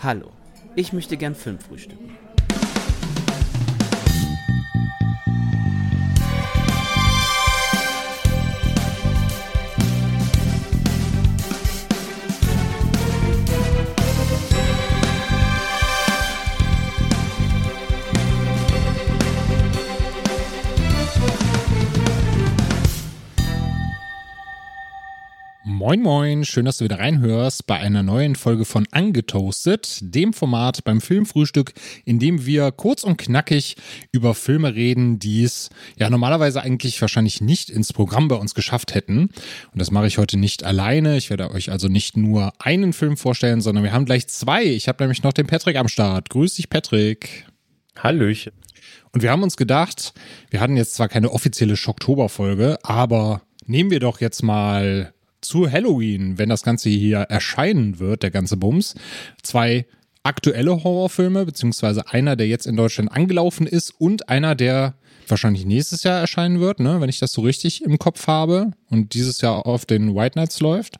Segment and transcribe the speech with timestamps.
[0.00, 0.30] Hallo,
[0.76, 2.16] ich möchte gern Film frühstücken.
[25.88, 30.84] Moin Moin, schön, dass du wieder reinhörst bei einer neuen Folge von Angetoastet, dem Format
[30.84, 31.72] beim Filmfrühstück,
[32.04, 33.76] in dem wir kurz und knackig
[34.12, 38.94] über Filme reden, die es ja normalerweise eigentlich wahrscheinlich nicht ins Programm bei uns geschafft
[38.94, 39.30] hätten.
[39.72, 41.16] Und das mache ich heute nicht alleine.
[41.16, 44.64] Ich werde euch also nicht nur einen Film vorstellen, sondern wir haben gleich zwei.
[44.64, 46.28] Ich habe nämlich noch den Patrick am Start.
[46.28, 47.46] Grüß dich, Patrick.
[47.96, 48.52] Hallöchen.
[49.14, 50.12] Und wir haben uns gedacht,
[50.50, 55.14] wir hatten jetzt zwar keine offizielle Schocktober-Folge, aber nehmen wir doch jetzt mal
[55.48, 58.94] zu Halloween, wenn das Ganze hier erscheinen wird, der ganze Bums,
[59.42, 59.86] zwei
[60.22, 64.94] aktuelle Horrorfilme, beziehungsweise einer, der jetzt in Deutschland angelaufen ist und einer, der
[65.26, 69.14] wahrscheinlich nächstes Jahr erscheinen wird, ne, wenn ich das so richtig im Kopf habe und
[69.14, 70.98] dieses Jahr auf den White Knights läuft.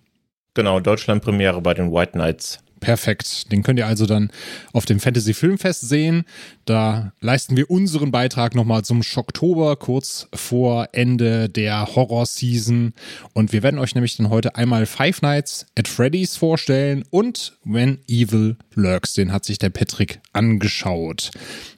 [0.55, 2.59] Genau, Deutschland-Premiere bei den White Knights.
[2.81, 3.51] Perfekt.
[3.51, 4.31] Den könnt ihr also dann
[4.73, 6.25] auf dem Fantasy Filmfest sehen.
[6.65, 12.93] Da leisten wir unseren Beitrag nochmal zum Schocktober, kurz vor Ende der Horror-Season.
[13.33, 17.99] Und wir werden euch nämlich dann heute einmal Five Nights at Freddy's vorstellen und When
[18.09, 19.15] Evil Lurks.
[19.15, 21.31] Den hat sich der Patrick angeschaut.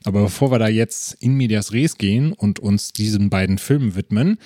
[0.04, 4.38] Aber bevor wir da jetzt in Medias Res gehen und uns diesen beiden Filmen widmen,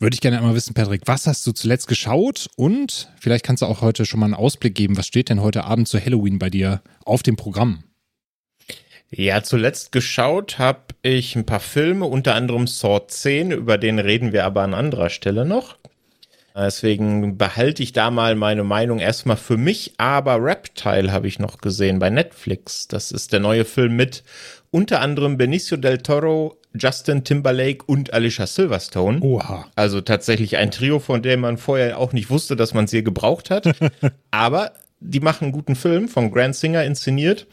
[0.00, 2.48] würde ich gerne einmal wissen, Patrick, was hast du zuletzt geschaut?
[2.56, 4.96] Und vielleicht kannst du auch heute schon mal einen Ausblick geben.
[4.96, 7.84] Was steht denn heute Abend zu Halloween bei dir auf dem Programm?
[9.10, 14.32] Ja, zuletzt geschaut habe ich ein paar Filme, unter anderem Saw 10, über den reden
[14.32, 15.76] wir aber an anderer Stelle noch.
[16.56, 21.58] Deswegen behalte ich da mal meine Meinung erstmal für mich, aber Reptile habe ich noch
[21.58, 22.88] gesehen bei Netflix.
[22.88, 24.24] Das ist der neue Film mit
[24.70, 29.20] unter anderem Benicio del Toro, Justin Timberlake und Alicia Silverstone.
[29.20, 29.66] Oha.
[29.74, 33.50] Also tatsächlich ein Trio, von dem man vorher auch nicht wusste, dass man sie gebraucht
[33.50, 33.70] hat.
[34.30, 37.46] Aber die machen einen guten Film, von Grand Singer inszeniert.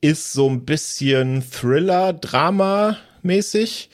[0.00, 3.90] Ist so ein bisschen Thriller, Drama mäßig.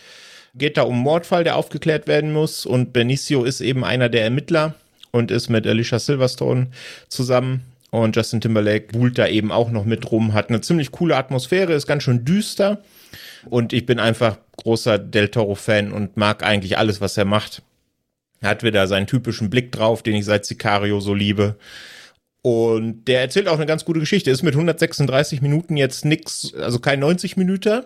[0.54, 2.66] Geht da um Mordfall, der aufgeklärt werden muss.
[2.66, 4.74] Und Benicio ist eben einer der Ermittler
[5.10, 6.68] und ist mit Alicia Silverstone
[7.08, 7.71] zusammen.
[7.92, 11.74] Und Justin Timberlake buhlt da eben auch noch mit rum, hat eine ziemlich coole Atmosphäre,
[11.74, 12.82] ist ganz schön düster.
[13.50, 17.60] Und ich bin einfach großer Del Toro-Fan und mag eigentlich alles, was er macht.
[18.40, 21.56] Er hat wieder seinen typischen Blick drauf, den ich seit Sicario so liebe.
[22.40, 24.30] Und der erzählt auch eine ganz gute Geschichte.
[24.30, 27.82] Ist mit 136 Minuten jetzt nix, also kein 90 Minuten.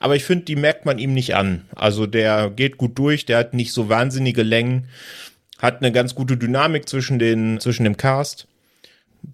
[0.00, 1.64] Aber ich finde, die merkt man ihm nicht an.
[1.74, 4.88] Also der geht gut durch, der hat nicht so wahnsinnige Längen,
[5.56, 8.48] hat eine ganz gute Dynamik zwischen den, zwischen dem Cast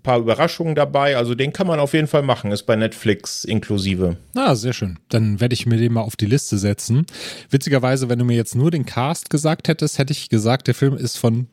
[0.02, 1.16] paar Überraschungen dabei.
[1.16, 2.52] Also den kann man auf jeden Fall machen.
[2.52, 4.16] Ist bei Netflix inklusive.
[4.34, 4.98] Ah, sehr schön.
[5.08, 7.06] Dann werde ich mir den mal auf die Liste setzen.
[7.50, 10.96] Witzigerweise, wenn du mir jetzt nur den Cast gesagt hättest, hätte ich gesagt, der Film
[10.96, 11.46] ist von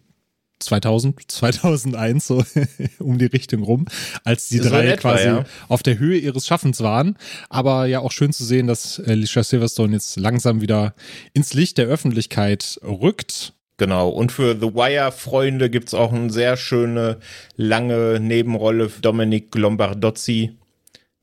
[0.60, 2.44] 2000, 2001, so
[3.00, 3.86] um die Richtung rum,
[4.24, 5.46] als die so drei etwa, quasi ja.
[5.68, 7.18] auf der Höhe ihres Schaffens waren.
[7.50, 10.94] Aber ja auch schön zu sehen, dass Alicia Silverstone jetzt langsam wieder
[11.34, 14.10] ins Licht der Öffentlichkeit rückt Genau.
[14.10, 17.18] Und für The Wire-Freunde gibt's auch eine sehr schöne,
[17.56, 20.52] lange Nebenrolle Dominik Lombardozzi.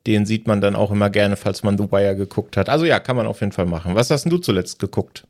[0.07, 2.71] Den sieht man dann auch immer gerne, falls man The Wire geguckt hat.
[2.71, 3.95] Also ja, kann man auf jeden Fall machen.
[3.95, 5.27] Was hast denn du zuletzt geguckt?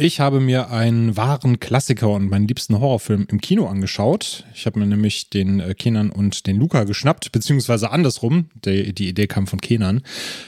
[0.00, 4.44] Ich habe mir einen wahren Klassiker und meinen liebsten Horrorfilm im Kino angeschaut.
[4.54, 8.48] Ich habe mir nämlich den äh, Kenan und den Luca geschnappt, beziehungsweise andersrum.
[8.64, 10.02] Die, die Idee kam von Kenan.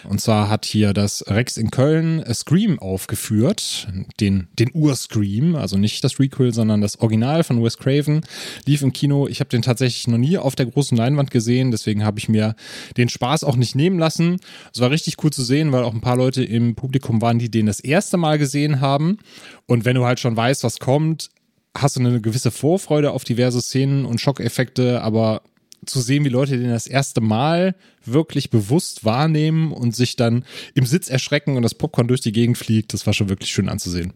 [0.08, 3.88] Und zwar hat hier das Rex in Köln äh, Scream aufgeführt.
[4.20, 8.20] Den, den Ur-Scream, also nicht das Requel, sondern das Original von Wes Craven.
[8.66, 9.26] Lief im Kino.
[9.26, 11.72] Ich habe den tatsächlich noch nie auf der großen Leinwand gesehen.
[11.72, 12.54] Deswegen habe ich mir
[12.96, 14.36] den Spaß auch nicht nehmen lassen.
[14.72, 17.50] Es war richtig cool zu sehen, weil auch ein paar Leute im Publikum waren, die
[17.50, 19.18] den das erste Mal gesehen haben.
[19.66, 21.30] Und wenn du halt schon weißt, was kommt,
[21.76, 25.42] hast du eine gewisse Vorfreude auf diverse Szenen und Schockeffekte, aber
[25.86, 27.74] zu sehen, wie Leute den das erste Mal
[28.04, 30.44] wirklich bewusst wahrnehmen und sich dann
[30.74, 33.68] im Sitz erschrecken und das Popcorn durch die Gegend fliegt, das war schon wirklich schön
[33.68, 34.12] anzusehen.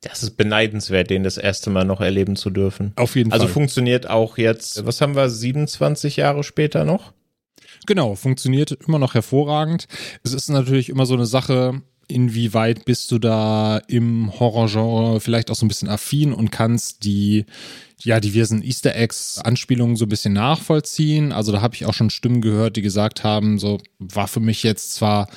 [0.00, 2.92] Das ist beneidenswert, den das erste Mal noch erleben zu dürfen.
[2.96, 3.46] Auf jeden also Fall.
[3.48, 7.12] Also funktioniert auch jetzt, was haben wir, 27 Jahre später noch?
[7.86, 9.86] Genau, funktioniert immer noch hervorragend.
[10.24, 11.82] Es ist natürlich immer so eine Sache,
[12.12, 17.46] inwieweit bist du da im Horrorgenre vielleicht auch so ein bisschen affin und kannst die
[17.98, 21.32] ja diversen Easter Eggs Anspielungen so ein bisschen nachvollziehen.
[21.32, 24.62] Also da habe ich auch schon Stimmen gehört, die gesagt haben, so war für mich
[24.62, 25.28] jetzt zwar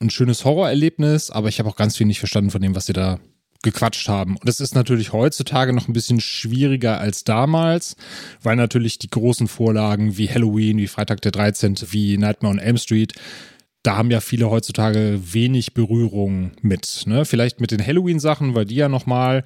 [0.00, 2.92] ein schönes Horrorerlebnis, aber ich habe auch ganz viel nicht verstanden von dem, was sie
[2.92, 3.18] da
[3.62, 4.36] gequatscht haben.
[4.36, 7.96] Und es ist natürlich heutzutage noch ein bisschen schwieriger als damals,
[8.42, 12.76] weil natürlich die großen Vorlagen wie Halloween, wie Freitag der 13., wie Nightmare on Elm
[12.76, 13.14] Street,
[13.86, 17.04] da haben ja viele heutzutage wenig Berührung mit.
[17.06, 17.24] Ne?
[17.24, 19.44] Vielleicht mit den Halloween-Sachen, weil die ja nochmal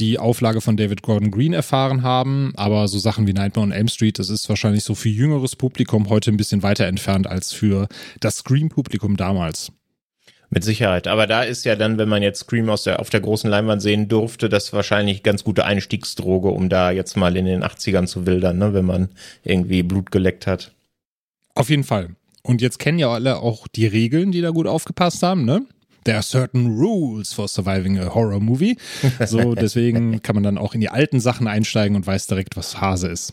[0.00, 2.52] die Auflage von David Gordon Green erfahren haben.
[2.56, 6.08] Aber so Sachen wie Nightmare on Elm Street, das ist wahrscheinlich so für jüngeres Publikum
[6.08, 7.86] heute ein bisschen weiter entfernt als für
[8.20, 9.72] das Scream-Publikum damals.
[10.48, 11.06] Mit Sicherheit.
[11.06, 13.82] Aber da ist ja dann, wenn man jetzt Scream aus der, auf der großen Leinwand
[13.82, 18.26] sehen durfte, das wahrscheinlich ganz gute Einstiegsdroge, um da jetzt mal in den 80ern zu
[18.26, 19.08] wildern, ne, wenn man
[19.44, 20.72] irgendwie Blut geleckt hat.
[21.54, 22.16] Auf jeden Fall.
[22.42, 25.64] Und jetzt kennen ja alle auch die Regeln, die da gut aufgepasst haben, ne?
[26.04, 28.76] There are certain rules for surviving a horror movie.
[29.24, 32.74] So, deswegen kann man dann auch in die alten Sachen einsteigen und weiß direkt, was
[32.74, 33.32] Phase ist.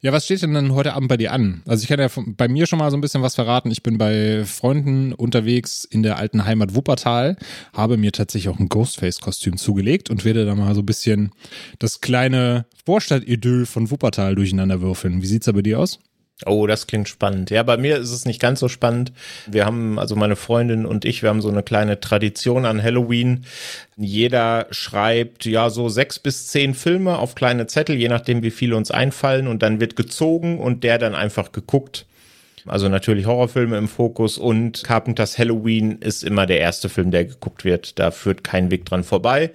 [0.00, 1.62] Ja, was steht denn dann heute Abend bei dir an?
[1.66, 3.70] Also ich kann ja bei mir schon mal so ein bisschen was verraten.
[3.70, 7.36] Ich bin bei Freunden unterwegs in der alten Heimat Wuppertal,
[7.72, 11.32] habe mir tatsächlich auch ein Ghostface-Kostüm zugelegt und werde da mal so ein bisschen
[11.78, 15.22] das kleine Vorstadt-Idyll von Wuppertal durcheinander würfeln.
[15.22, 15.98] Wie sieht's da bei dir aus?
[16.44, 17.48] Oh, das klingt spannend.
[17.48, 19.10] Ja, bei mir ist es nicht ganz so spannend.
[19.46, 23.46] Wir haben, also meine Freundin und ich, wir haben so eine kleine Tradition an Halloween.
[23.96, 28.76] Jeder schreibt ja so sechs bis zehn Filme auf kleine Zettel, je nachdem, wie viele
[28.76, 29.46] uns einfallen.
[29.46, 32.04] Und dann wird gezogen und der dann einfach geguckt.
[32.66, 37.64] Also natürlich Horrorfilme im Fokus und Carpenters Halloween ist immer der erste Film, der geguckt
[37.64, 37.98] wird.
[37.98, 39.52] Da führt kein Weg dran vorbei.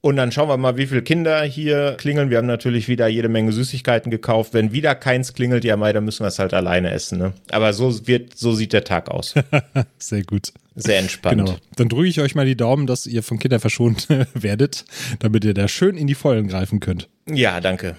[0.00, 2.30] Und dann schauen wir mal, wie viele Kinder hier klingeln.
[2.30, 4.54] Wir haben natürlich wieder jede Menge Süßigkeiten gekauft.
[4.54, 7.18] Wenn wieder keins klingelt, ja, Mai, dann müssen wir es halt alleine essen.
[7.18, 7.32] Ne?
[7.50, 9.34] Aber so wird, so sieht der Tag aus.
[9.98, 10.52] Sehr gut.
[10.76, 11.44] Sehr entspannt.
[11.44, 11.58] Genau.
[11.74, 14.84] Dann drücke ich euch mal die Daumen, dass ihr von Kindern verschont werdet,
[15.18, 17.08] damit ihr da schön in die Vollen greifen könnt.
[17.26, 17.96] Ja, danke.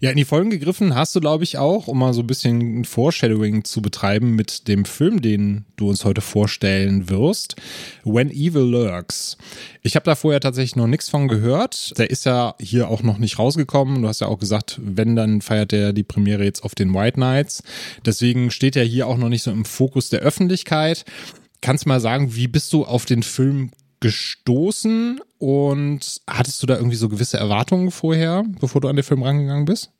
[0.00, 2.84] Ja, in die Folgen gegriffen hast du, glaube ich, auch, um mal so ein bisschen
[2.84, 7.56] Foreshadowing zu betreiben mit dem Film, den du uns heute vorstellen wirst.
[8.04, 9.38] When Evil Lurks.
[9.82, 11.98] Ich habe da vorher tatsächlich noch nichts von gehört.
[11.98, 14.02] Der ist ja hier auch noch nicht rausgekommen.
[14.02, 17.18] Du hast ja auch gesagt, wenn, dann feiert er die Premiere jetzt auf den White
[17.18, 17.62] Nights.
[18.04, 21.04] Deswegen steht er hier auch noch nicht so im Fokus der Öffentlichkeit.
[21.60, 26.76] Kannst du mal sagen, wie bist du auf den Film gestoßen und hattest du da
[26.76, 29.90] irgendwie so gewisse Erwartungen vorher, bevor du an den Film rangegangen bist?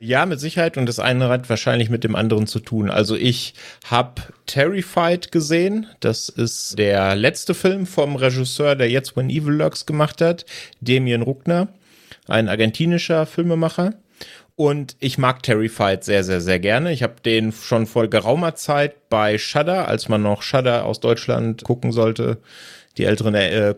[0.00, 2.90] Ja, mit Sicherheit und das eine hat wahrscheinlich mit dem anderen zu tun.
[2.90, 3.54] Also ich
[3.88, 5.86] habe Terrified gesehen.
[6.00, 10.44] Das ist der letzte Film vom Regisseur, der jetzt When Evil Lurks gemacht hat,
[10.80, 11.68] Damien Ruckner,
[12.26, 13.94] ein argentinischer Filmemacher.
[14.56, 16.92] Und ich mag Terrified sehr, sehr, sehr gerne.
[16.92, 21.62] Ich habe den schon vor geraumer Zeit bei Shudder, als man noch Shudder aus Deutschland
[21.62, 22.38] gucken sollte,
[22.96, 23.74] die Älteren äh,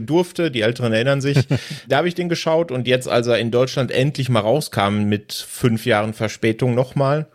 [0.00, 1.38] durfte, die Älteren erinnern sich.
[1.88, 5.32] da habe ich den geschaut und jetzt, als er in Deutschland endlich mal rauskam mit
[5.32, 7.26] fünf Jahren Verspätung nochmal.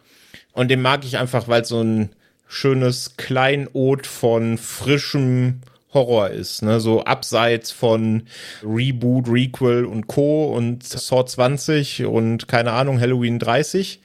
[0.53, 2.09] Und den mag ich einfach, weil so ein
[2.47, 5.61] schönes Kleinod von frischem
[5.93, 6.79] Horror ist, ne?
[6.79, 8.23] So abseits von
[8.63, 10.53] Reboot, Requel und Co.
[10.53, 13.99] und Saw 20 und keine Ahnung, Halloween 30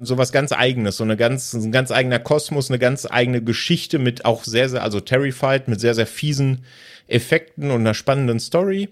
[0.00, 3.98] so was ganz eigenes, so eine ganz, ein ganz eigener Kosmos, eine ganz eigene Geschichte
[3.98, 6.64] mit auch sehr, sehr, also Terrified mit sehr, sehr fiesen
[7.06, 8.88] Effekten und einer spannenden Story.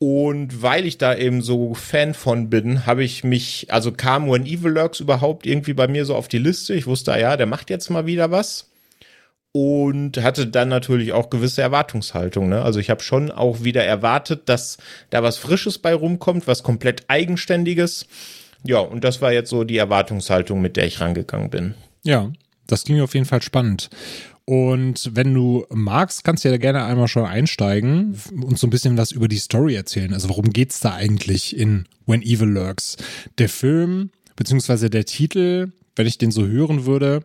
[0.00, 4.46] Und weil ich da eben so Fan von bin, habe ich mich, also kam When
[4.46, 6.74] Evil Lurks überhaupt irgendwie bei mir so auf die Liste.
[6.74, 8.70] Ich wusste, ja, der macht jetzt mal wieder was.
[9.52, 12.48] Und hatte dann natürlich auch gewisse Erwartungshaltung.
[12.48, 12.62] Ne?
[12.62, 14.78] Also ich habe schon auch wieder erwartet, dass
[15.10, 18.06] da was Frisches bei rumkommt, was komplett Eigenständiges
[18.64, 21.74] ja, und das war jetzt so die Erwartungshaltung, mit der ich rangegangen bin.
[22.02, 22.32] Ja,
[22.66, 23.90] das klingt auf jeden Fall spannend.
[24.44, 28.96] Und wenn du magst, kannst du ja gerne einmal schon einsteigen und so ein bisschen
[28.96, 30.14] was über die Story erzählen.
[30.14, 32.96] Also worum geht's da eigentlich in When Evil Lurks?
[33.36, 37.24] Der Film, beziehungsweise der Titel, wenn ich den so hören würde,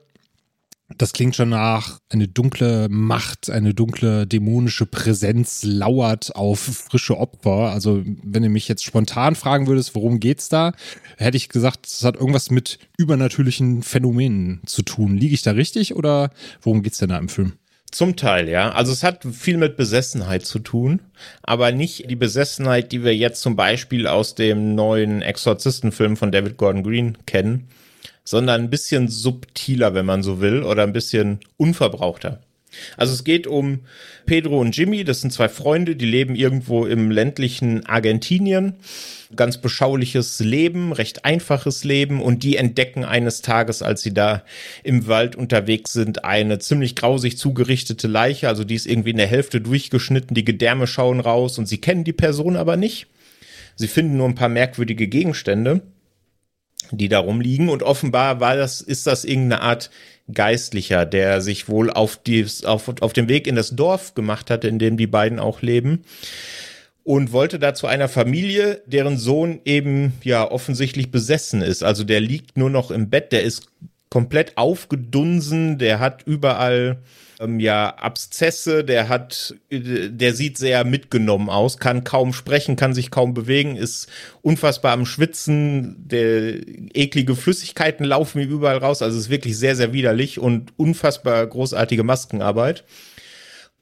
[0.97, 7.71] das klingt schon nach eine dunkle Macht, eine dunkle dämonische Präsenz lauert auf frische Opfer.
[7.71, 10.73] Also wenn du mich jetzt spontan fragen würdest, worum geht's da,
[11.17, 15.17] hätte ich gesagt, es hat irgendwas mit übernatürlichen Phänomenen zu tun.
[15.17, 17.53] Liege ich da richtig oder worum geht's denn da im Film?
[17.91, 18.71] Zum Teil, ja.
[18.71, 21.01] Also es hat viel mit Besessenheit zu tun,
[21.43, 26.57] aber nicht die Besessenheit, die wir jetzt zum Beispiel aus dem neuen Exorzistenfilm von David
[26.57, 27.67] Gordon Green kennen
[28.23, 32.41] sondern ein bisschen subtiler, wenn man so will, oder ein bisschen unverbrauchter.
[32.97, 33.81] Also es geht um
[34.25, 38.75] Pedro und Jimmy, das sind zwei Freunde, die leben irgendwo im ländlichen Argentinien.
[39.35, 44.43] Ganz beschauliches Leben, recht einfaches Leben und die entdecken eines Tages, als sie da
[44.83, 49.27] im Wald unterwegs sind, eine ziemlich grausig zugerichtete Leiche, also die ist irgendwie in der
[49.27, 53.07] Hälfte durchgeschnitten, die Gedärme schauen raus und sie kennen die Person aber nicht.
[53.75, 55.81] Sie finden nur ein paar merkwürdige Gegenstände
[56.91, 57.69] die da rumliegen.
[57.69, 59.89] Und offenbar war das, ist das irgendeine Art
[60.33, 64.63] Geistlicher, der sich wohl auf, die, auf, auf dem Weg in das Dorf gemacht hat,
[64.63, 66.03] in dem die beiden auch leben.
[67.03, 71.83] Und wollte da zu einer Familie, deren Sohn eben ja offensichtlich besessen ist.
[71.83, 73.67] Also der liegt nur noch im Bett, der ist
[74.09, 76.99] komplett aufgedunsen, der hat überall
[77.43, 83.11] ähm, ja Abszesse, der hat, der sieht sehr mitgenommen aus, kann kaum sprechen, kann sich
[83.11, 84.07] kaum bewegen, ist
[84.41, 86.55] unfassbar am Schwitzen, der
[86.93, 92.03] eklige Flüssigkeiten laufen ihm überall raus, also ist wirklich sehr, sehr widerlich und unfassbar großartige
[92.03, 92.83] Maskenarbeit.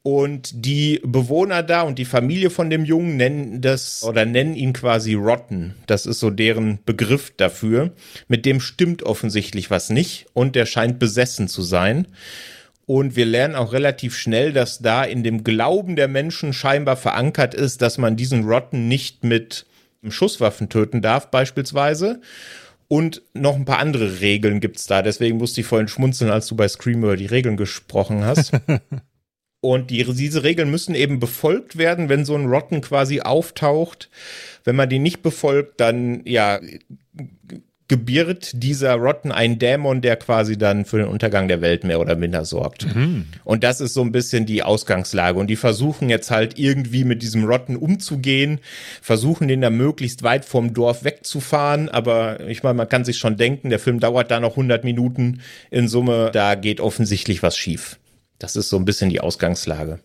[0.04, 4.74] Und die Bewohner da und die Familie von dem Jungen nennen das oder nennen ihn
[4.74, 5.76] quasi Rotten.
[5.86, 7.92] Das ist so deren Begriff dafür.
[8.28, 12.08] Mit dem stimmt offensichtlich was nicht und der scheint besessen zu sein.
[12.86, 17.54] Und wir lernen auch relativ schnell, dass da in dem Glauben der Menschen scheinbar verankert
[17.54, 19.66] ist, dass man diesen Rotten nicht mit
[20.10, 22.22] Schusswaffen töten darf, beispielsweise.
[22.88, 25.02] Und noch ein paar andere Regeln gibt's da.
[25.02, 28.52] Deswegen musste ich vorhin schmunzeln, als du bei Scream über die Regeln gesprochen hast.
[29.62, 34.10] Und die, diese Regeln müssen eben befolgt werden, wenn so ein Rotten quasi auftaucht.
[34.64, 36.60] Wenn man die nicht befolgt, dann ja
[37.92, 42.16] gebiert dieser Rotten ein Dämon, der quasi dann für den Untergang der Welt mehr oder
[42.16, 42.96] minder sorgt.
[42.96, 43.26] Mhm.
[43.44, 45.38] Und das ist so ein bisschen die Ausgangslage.
[45.38, 48.62] Und die versuchen jetzt halt irgendwie mit diesem Rotten umzugehen,
[49.02, 51.90] versuchen den da möglichst weit vom Dorf wegzufahren.
[51.90, 55.42] Aber ich meine, man kann sich schon denken, der Film dauert da noch 100 Minuten
[55.70, 56.30] in Summe.
[56.32, 58.00] Da geht offensichtlich was schief.
[58.40, 60.00] Das ist so ein bisschen die Ausgangslage.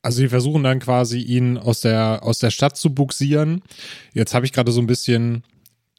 [0.00, 3.60] Also sie versuchen dann quasi ihn aus der aus der Stadt zu buxieren.
[4.14, 5.42] Jetzt habe ich gerade so ein bisschen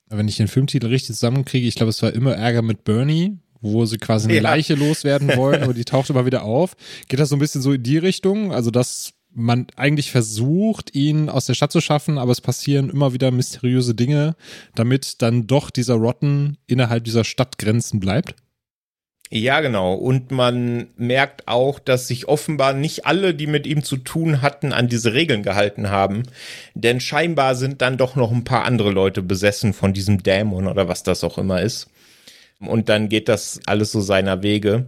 [0.09, 3.85] wenn ich den Filmtitel richtig zusammenkriege, ich glaube, es war immer Ärger mit Bernie, wo
[3.85, 4.41] sie quasi eine ja.
[4.41, 6.75] Leiche loswerden wollen, aber die taucht immer wieder auf.
[7.07, 8.51] Geht das so ein bisschen so in die Richtung?
[8.51, 13.13] Also, dass man eigentlich versucht, ihn aus der Stadt zu schaffen, aber es passieren immer
[13.13, 14.35] wieder mysteriöse Dinge,
[14.75, 18.35] damit dann doch dieser Rotten innerhalb dieser Stadtgrenzen bleibt?
[19.31, 19.93] Ja, genau.
[19.93, 24.73] Und man merkt auch, dass sich offenbar nicht alle, die mit ihm zu tun hatten,
[24.73, 26.23] an diese Regeln gehalten haben.
[26.73, 30.87] Denn scheinbar sind dann doch noch ein paar andere Leute besessen von diesem Dämon oder
[30.87, 31.89] was das auch immer ist.
[32.59, 34.87] Und dann geht das alles so seiner Wege.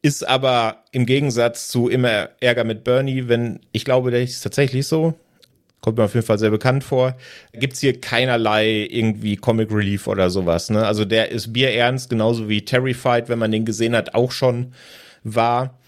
[0.00, 4.86] Ist aber im Gegensatz zu immer Ärger mit Bernie, wenn, ich glaube, der ist tatsächlich
[4.86, 5.14] so,
[5.84, 7.14] kommt mir auf jeden Fall sehr bekannt vor.
[7.52, 10.70] Gibt's hier keinerlei irgendwie Comic Relief oder sowas.
[10.70, 10.86] Ne?
[10.86, 14.72] Also der ist bierernst, genauso wie Terrified, wenn man den gesehen hat, auch schon
[15.24, 15.78] war.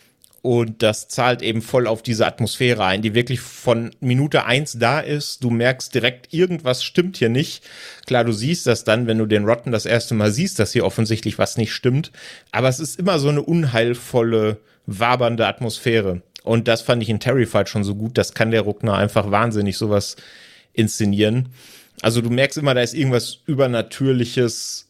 [0.42, 5.00] Und das zahlt eben voll auf diese Atmosphäre ein, die wirklich von Minute eins da
[5.00, 5.42] ist.
[5.42, 7.64] Du merkst direkt, irgendwas stimmt hier nicht.
[8.06, 10.84] Klar, du siehst das dann, wenn du den Rotten das erste Mal siehst, dass hier
[10.84, 12.12] offensichtlich was nicht stimmt.
[12.52, 16.20] Aber es ist immer so eine unheilvolle, wabernde Atmosphäre.
[16.46, 18.16] Und das fand ich in Terrified schon so gut.
[18.16, 20.14] Das kann der Ruckner einfach wahnsinnig sowas
[20.72, 21.48] inszenieren.
[22.02, 24.86] Also du merkst immer, da ist irgendwas Übernatürliches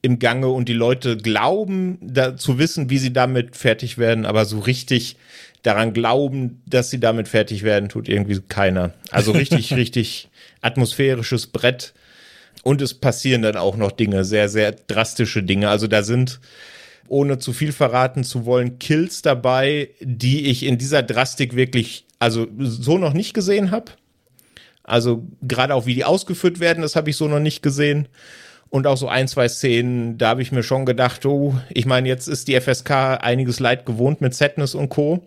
[0.00, 4.46] im Gange und die Leute glauben da, zu wissen, wie sie damit fertig werden, aber
[4.46, 5.16] so richtig
[5.62, 8.94] daran glauben, dass sie damit fertig werden, tut irgendwie keiner.
[9.10, 10.30] Also richtig, richtig
[10.62, 11.92] atmosphärisches Brett.
[12.62, 15.68] Und es passieren dann auch noch Dinge, sehr, sehr drastische Dinge.
[15.68, 16.40] Also da sind
[17.08, 22.46] ohne zu viel verraten zu wollen, Kills dabei, die ich in dieser Drastik wirklich, also
[22.58, 23.92] so noch nicht gesehen habe.
[24.82, 28.08] Also gerade auch wie die ausgeführt werden, das habe ich so noch nicht gesehen.
[28.68, 32.08] Und auch so ein, zwei Szenen, da habe ich mir schon gedacht, oh, ich meine,
[32.08, 35.24] jetzt ist die FSK einiges Leid gewohnt mit Sadness und Co.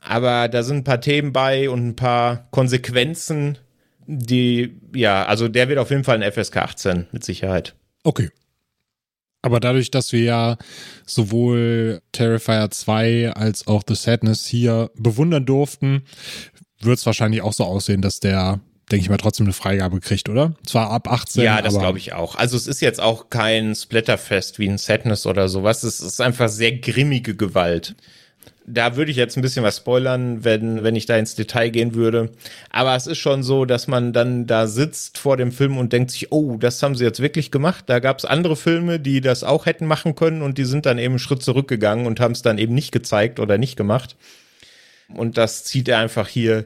[0.00, 3.58] Aber da sind ein paar Themen bei und ein paar Konsequenzen,
[4.06, 7.74] die, ja, also der wird auf jeden Fall ein FSK 18 mit Sicherheit.
[8.02, 8.30] Okay,
[9.44, 10.56] aber dadurch, dass wir ja
[11.06, 16.04] sowohl Terrifier 2 als auch The Sadness hier bewundern durften,
[16.80, 18.60] wird es wahrscheinlich auch so aussehen, dass der,
[18.90, 20.54] denke ich mal, trotzdem eine Freigabe kriegt, oder?
[20.66, 21.44] Zwar ab 18.
[21.44, 22.36] Ja, das glaube ich auch.
[22.36, 25.82] Also es ist jetzt auch kein Splatterfest wie ein Sadness oder sowas.
[25.82, 27.96] Es ist einfach sehr grimmige Gewalt
[28.66, 31.94] da würde ich jetzt ein bisschen was spoilern, wenn, wenn ich da ins Detail gehen
[31.94, 32.30] würde.
[32.70, 36.10] Aber es ist schon so, dass man dann da sitzt vor dem Film und denkt
[36.10, 37.84] sich, oh, das haben sie jetzt wirklich gemacht.
[37.86, 40.98] Da gab es andere Filme, die das auch hätten machen können und die sind dann
[40.98, 44.16] eben einen Schritt zurückgegangen und haben es dann eben nicht gezeigt oder nicht gemacht.
[45.08, 46.64] Und das zieht er einfach hier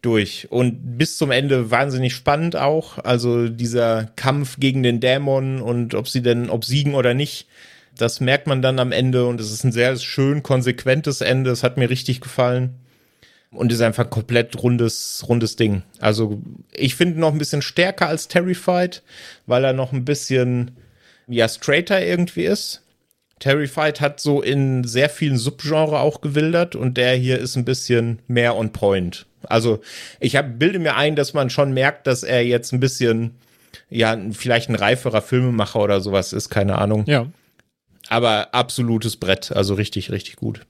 [0.00, 0.48] durch.
[0.50, 2.98] Und bis zum Ende wahnsinnig spannend auch.
[2.98, 7.48] Also dieser Kampf gegen den Dämon und ob sie denn, ob siegen oder nicht
[7.96, 11.50] das merkt man dann am Ende und es ist ein sehr schön konsequentes Ende.
[11.50, 12.74] Es hat mir richtig gefallen
[13.50, 15.82] und ist einfach ein komplett rundes, rundes Ding.
[16.00, 16.40] Also
[16.72, 19.02] ich finde noch ein bisschen stärker als Terrified,
[19.46, 20.72] weil er noch ein bisschen,
[21.28, 22.82] ja, straighter irgendwie ist.
[23.40, 28.20] Terrified hat so in sehr vielen Subgenre auch gewildert und der hier ist ein bisschen
[28.28, 29.26] mehr on point.
[29.42, 29.80] Also
[30.20, 33.34] ich hab, bilde mir ein, dass man schon merkt, dass er jetzt ein bisschen
[33.90, 37.04] ja, vielleicht ein reiferer Filmemacher oder sowas ist, keine Ahnung.
[37.06, 37.26] Ja.
[38.12, 40.66] Aber absolutes Brett, also richtig, richtig gut.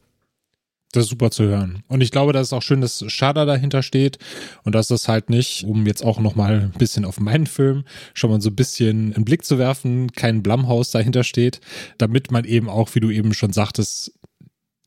[0.93, 1.83] Das ist super zu hören.
[1.89, 4.19] Und ich glaube, das ist auch schön, dass Shada dahinter steht
[4.63, 7.83] und dass das halt nicht, um jetzt auch nochmal ein bisschen auf meinen Film
[8.15, 11.61] schon mal so ein bisschen einen Blick zu werfen, kein Blumhaus dahinter steht,
[11.99, 14.13] damit man eben auch, wie du eben schon sagtest,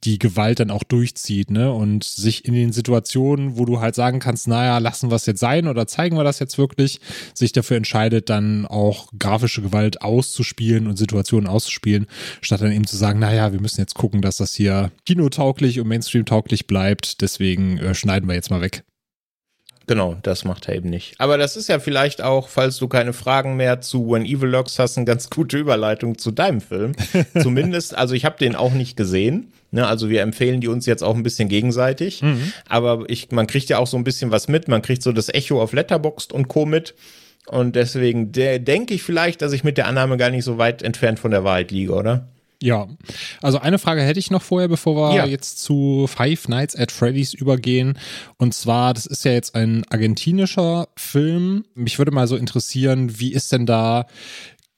[0.05, 1.71] die Gewalt dann auch durchzieht, ne?
[1.71, 5.39] Und sich in den Situationen, wo du halt sagen kannst, naja, lassen wir es jetzt
[5.39, 6.99] sein oder zeigen wir das jetzt wirklich,
[7.33, 12.05] sich dafür entscheidet, dann auch grafische Gewalt auszuspielen und Situationen auszuspielen,
[12.41, 15.87] statt dann eben zu sagen, naja, wir müssen jetzt gucken, dass das hier kinotauglich und
[15.87, 18.83] Mainstream-tauglich bleibt, deswegen äh, schneiden wir jetzt mal weg.
[19.87, 21.13] Genau, das macht er eben nicht.
[21.19, 24.79] Aber das ist ja vielleicht auch, falls du keine Fragen mehr zu When Evil Lurks
[24.79, 26.93] hast, eine ganz gute Überleitung zu deinem Film.
[27.39, 29.51] Zumindest, also ich habe den auch nicht gesehen.
[29.71, 32.21] Ne, also wir empfehlen die uns jetzt auch ein bisschen gegenseitig.
[32.21, 32.53] Mhm.
[32.67, 34.67] Aber ich, man kriegt ja auch so ein bisschen was mit.
[34.67, 36.65] Man kriegt so das Echo auf Letterboxd und Co.
[36.65, 36.95] mit.
[37.47, 41.19] Und deswegen denke ich vielleicht, dass ich mit der Annahme gar nicht so weit entfernt
[41.19, 42.27] von der Wahrheit liege, oder?
[42.65, 42.87] Ja,
[43.43, 45.25] also eine Frage hätte ich noch vorher, bevor wir ja.
[45.27, 47.99] jetzt zu Five Nights at Freddy's übergehen.
[48.37, 51.65] Und zwar, das ist ja jetzt ein argentinischer Film.
[51.75, 54.07] Mich würde mal so interessieren, wie ist denn da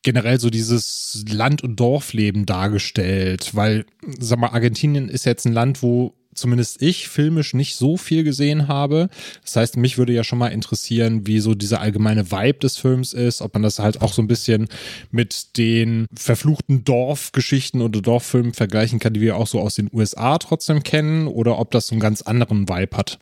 [0.04, 3.56] generell so dieses Land- und Dorfleben dargestellt?
[3.56, 3.86] Weil,
[4.20, 8.68] sag mal, Argentinien ist jetzt ein Land, wo zumindest ich filmisch nicht so viel gesehen
[8.68, 9.10] habe.
[9.44, 13.14] Das heißt, mich würde ja schon mal interessieren, wie so dieser allgemeine Vibe des Films
[13.14, 14.68] ist, ob man das halt auch so ein bisschen
[15.12, 20.38] mit den verfluchten Dorfgeschichten oder Dorffilmen vergleichen kann, die wir auch so aus den USA
[20.38, 23.20] trotzdem kennen, oder ob das so einen ganz anderen Vibe hat.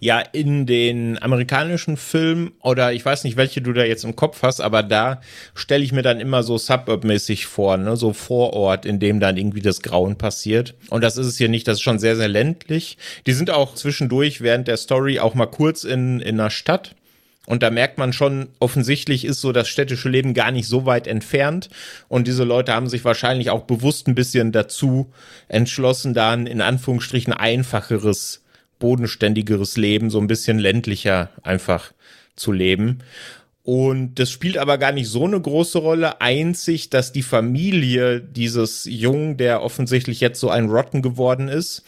[0.00, 4.42] Ja, in den amerikanischen Filmen oder ich weiß nicht, welche du da jetzt im Kopf
[4.42, 5.20] hast, aber da
[5.54, 9.60] stelle ich mir dann immer so Suburb-mäßig vor, ne, so Vorort, in dem dann irgendwie
[9.60, 10.74] das Grauen passiert.
[10.90, 12.96] Und das ist es hier nicht, das ist schon sehr, sehr ländlich.
[13.26, 16.94] Die sind auch zwischendurch während der Story auch mal kurz in, in einer Stadt.
[17.46, 21.06] Und da merkt man schon, offensichtlich ist so das städtische Leben gar nicht so weit
[21.06, 21.70] entfernt.
[22.08, 25.10] Und diese Leute haben sich wahrscheinlich auch bewusst ein bisschen dazu
[25.48, 28.42] entschlossen, da ein in Anführungsstrichen einfacheres
[28.78, 31.92] bodenständigeres Leben, so ein bisschen ländlicher einfach
[32.36, 32.98] zu leben.
[33.62, 36.22] Und das spielt aber gar nicht so eine große Rolle.
[36.22, 41.82] Einzig, dass die Familie dieses Jungen, der offensichtlich jetzt so ein Rotten geworden ist,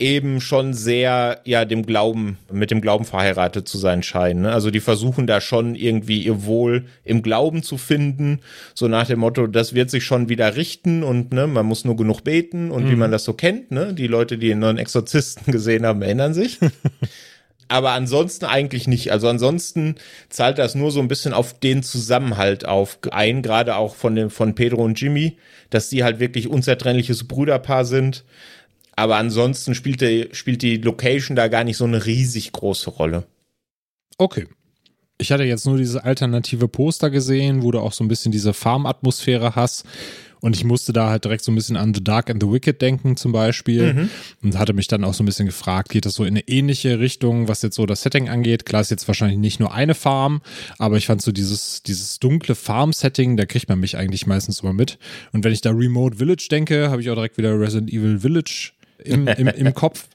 [0.00, 4.42] eben schon sehr, ja, dem Glauben, mit dem Glauben verheiratet zu sein scheinen.
[4.42, 4.52] Ne?
[4.52, 8.40] Also die versuchen da schon irgendwie ihr Wohl im Glauben zu finden,
[8.74, 11.96] so nach dem Motto, das wird sich schon wieder richten und ne, man muss nur
[11.96, 12.90] genug beten und mhm.
[12.90, 13.92] wie man das so kennt, ne?
[13.94, 16.58] Die Leute, die einen neuen Exorzisten gesehen haben, erinnern sich.
[17.70, 19.12] aber ansonsten eigentlich nicht.
[19.12, 19.94] Also ansonsten
[20.28, 24.28] zahlt das nur so ein bisschen auf den Zusammenhalt auf ein, gerade auch von dem,
[24.28, 25.36] von Pedro und Jimmy,
[25.70, 28.24] dass die halt wirklich unzertrennliches Brüderpaar sind.
[29.00, 33.24] Aber ansonsten spielt die, spielt die Location da gar nicht so eine riesig große Rolle.
[34.18, 34.46] Okay.
[35.16, 38.52] Ich hatte jetzt nur diese alternative Poster gesehen, wo du auch so ein bisschen diese
[38.52, 39.86] Farm-Atmosphäre hast.
[40.42, 42.82] Und ich musste da halt direkt so ein bisschen an The Dark and the Wicked
[42.82, 43.94] denken zum Beispiel.
[43.94, 44.10] Mhm.
[44.42, 47.00] Und hatte mich dann auch so ein bisschen gefragt, geht das so in eine ähnliche
[47.00, 48.66] Richtung, was jetzt so das Setting angeht?
[48.66, 50.42] Klar ist jetzt wahrscheinlich nicht nur eine Farm,
[50.78, 54.74] aber ich fand so dieses, dieses dunkle Farm-Setting, da kriegt man mich eigentlich meistens immer
[54.74, 54.98] mit.
[55.32, 58.72] Und wenn ich da Remote Village denke, habe ich auch direkt wieder Resident Evil Village
[59.04, 60.08] im, im, im Kopf.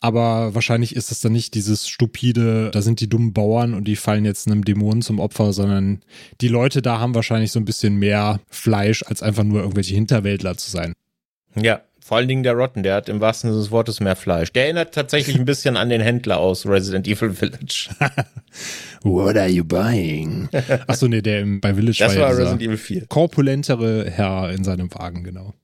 [0.00, 3.96] Aber wahrscheinlich ist es dann nicht dieses stupide, da sind die dummen Bauern und die
[3.96, 6.02] fallen jetzt einem Dämonen zum Opfer, sondern
[6.40, 10.56] die Leute da haben wahrscheinlich so ein bisschen mehr Fleisch, als einfach nur irgendwelche Hinterwäldler
[10.56, 10.94] zu sein.
[11.54, 14.52] Ja, vor allen Dingen der Rotten, der hat im wahrsten Sinne des Wortes mehr Fleisch.
[14.52, 17.88] Der erinnert tatsächlich ein bisschen an den Händler aus Resident Evil Village.
[19.02, 20.48] What are you buying?
[20.86, 23.06] Achso, nee, der im, bei Village das war, war Resident Evil 4.
[23.06, 25.54] Korpulentere Herr in seinem Wagen, genau.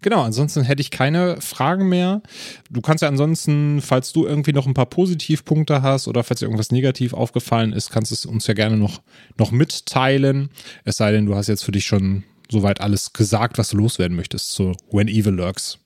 [0.00, 2.22] Genau, ansonsten hätte ich keine Fragen mehr.
[2.70, 6.46] Du kannst ja ansonsten, falls du irgendwie noch ein paar Positivpunkte hast oder falls dir
[6.46, 9.02] irgendwas negativ aufgefallen ist, kannst es uns ja gerne noch,
[9.36, 10.50] noch mitteilen.
[10.84, 14.16] Es sei denn, du hast jetzt für dich schon soweit alles gesagt, was du loswerden
[14.16, 15.78] möchtest zu When Evil Lurks.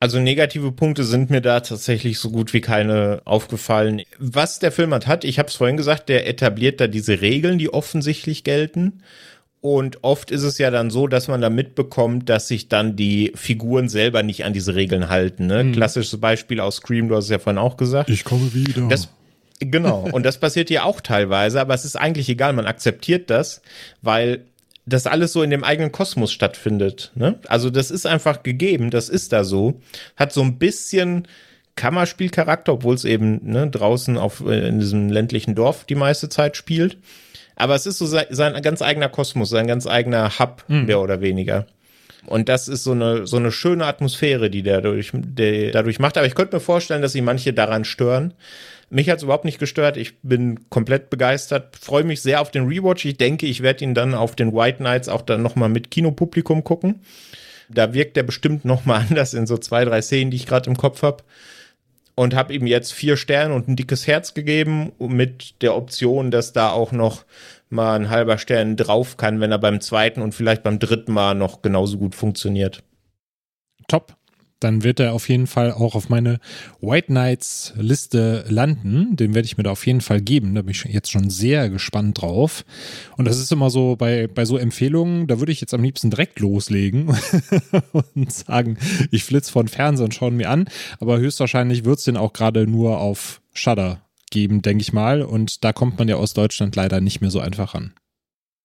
[0.00, 4.02] Also negative Punkte sind mir da tatsächlich so gut wie keine aufgefallen.
[4.18, 7.58] Was der Film hat, hat, ich habe es vorhin gesagt, der etabliert da diese Regeln,
[7.58, 9.02] die offensichtlich gelten.
[9.60, 13.32] Und oft ist es ja dann so, dass man da mitbekommt, dass sich dann die
[13.34, 15.46] Figuren selber nicht an diese Regeln halten.
[15.46, 15.64] Ne?
[15.64, 15.72] Mhm.
[15.72, 18.08] Klassisches Beispiel aus Scream, du hast es ja vorhin auch gesagt.
[18.08, 18.86] Ich komme wieder.
[18.88, 19.08] Das,
[19.58, 20.08] genau.
[20.12, 23.60] Und das passiert ja auch teilweise, aber es ist eigentlich egal, man akzeptiert das,
[24.00, 24.44] weil
[24.86, 27.10] das alles so in dem eigenen Kosmos stattfindet.
[27.14, 27.38] Ne?
[27.48, 29.80] Also das ist einfach gegeben, das ist da so.
[30.16, 31.26] Hat so ein bisschen
[31.74, 36.56] Kammerspielcharakter, obwohl es eben ne, draußen auf, äh, in diesem ländlichen Dorf die meiste Zeit
[36.56, 36.96] spielt.
[37.58, 40.86] Aber es ist so sein, sein ganz eigener Kosmos, sein ganz eigener Hub, mhm.
[40.86, 41.66] mehr oder weniger.
[42.26, 46.16] Und das ist so eine, so eine schöne Atmosphäre, die der dadurch, der dadurch macht.
[46.16, 48.34] Aber ich könnte mir vorstellen, dass sich manche daran stören,
[48.90, 49.96] Mich hat es überhaupt nicht gestört.
[49.96, 51.76] Ich bin komplett begeistert.
[51.76, 53.04] Freue mich sehr auf den Rewatch.
[53.04, 56.64] Ich denke, ich werde ihn dann auf den White Nights auch dann nochmal mit Kinopublikum
[56.64, 57.00] gucken.
[57.68, 60.76] Da wirkt er bestimmt nochmal anders in so zwei, drei Szenen, die ich gerade im
[60.76, 61.24] Kopf habe.
[62.18, 66.52] Und habe ihm jetzt vier Sterne und ein dickes Herz gegeben, mit der Option, dass
[66.52, 67.24] da auch noch
[67.70, 71.36] mal ein halber Stern drauf kann, wenn er beim zweiten und vielleicht beim dritten Mal
[71.36, 72.82] noch genauso gut funktioniert.
[73.86, 74.17] Top
[74.60, 76.40] dann wird er auf jeden Fall auch auf meine
[76.80, 79.16] White Knights Liste landen.
[79.16, 80.54] Den werde ich mir da auf jeden Fall geben.
[80.54, 82.64] Da bin ich jetzt schon sehr gespannt drauf.
[83.16, 86.10] Und das ist immer so bei, bei so Empfehlungen, da würde ich jetzt am liebsten
[86.10, 87.16] direkt loslegen
[88.14, 88.78] und sagen,
[89.10, 90.68] ich flitze von Fernsehen und schaue mir an.
[91.00, 95.22] Aber höchstwahrscheinlich wird es den auch gerade nur auf Shudder geben, denke ich mal.
[95.22, 97.92] Und da kommt man ja aus Deutschland leider nicht mehr so einfach ran.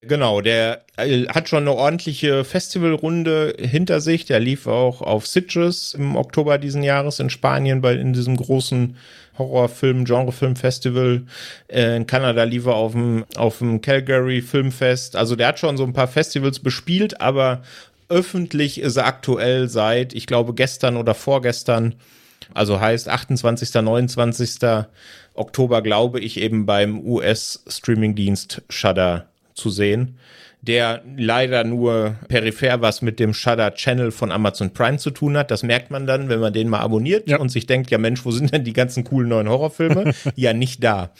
[0.06, 4.26] Genau, der äh, hat schon eine ordentliche Festivalrunde hinter sich.
[4.26, 8.98] Der lief auch auf Citrus im Oktober diesen Jahres in Spanien bei in diesem großen
[9.38, 11.24] Horrorfilm, Genrefilmfestival.
[11.70, 15.16] Äh, in Kanada lief er auf dem, auf dem Calgary Filmfest.
[15.16, 17.62] Also der hat schon so ein paar Festivals bespielt, aber
[18.10, 21.96] öffentlich ist er aktuell seit, ich glaube, gestern oder vorgestern.
[22.54, 24.86] Also heißt 28., 29.
[25.34, 30.18] Oktober, glaube ich, eben beim US-Streamingdienst Shudder zu sehen,
[30.62, 35.52] der leider nur peripher was mit dem Shudder Channel von Amazon Prime zu tun hat.
[35.52, 37.38] Das merkt man dann, wenn man den mal abonniert ja.
[37.38, 40.13] und sich denkt, ja Mensch, wo sind denn die ganzen coolen neuen Horrorfilme?
[40.36, 41.12] ja, nicht da.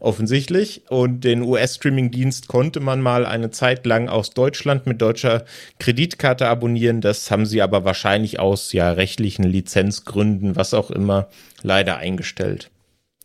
[0.00, 0.82] Offensichtlich.
[0.90, 5.44] Und den US-Streaming-Dienst konnte man mal eine Zeit lang aus Deutschland mit deutscher
[5.78, 7.00] Kreditkarte abonnieren.
[7.00, 11.28] Das haben sie aber wahrscheinlich aus ja rechtlichen Lizenzgründen, was auch immer,
[11.62, 12.70] leider eingestellt.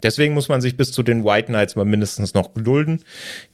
[0.01, 3.03] Deswegen muss man sich bis zu den White Knights mal mindestens noch gedulden.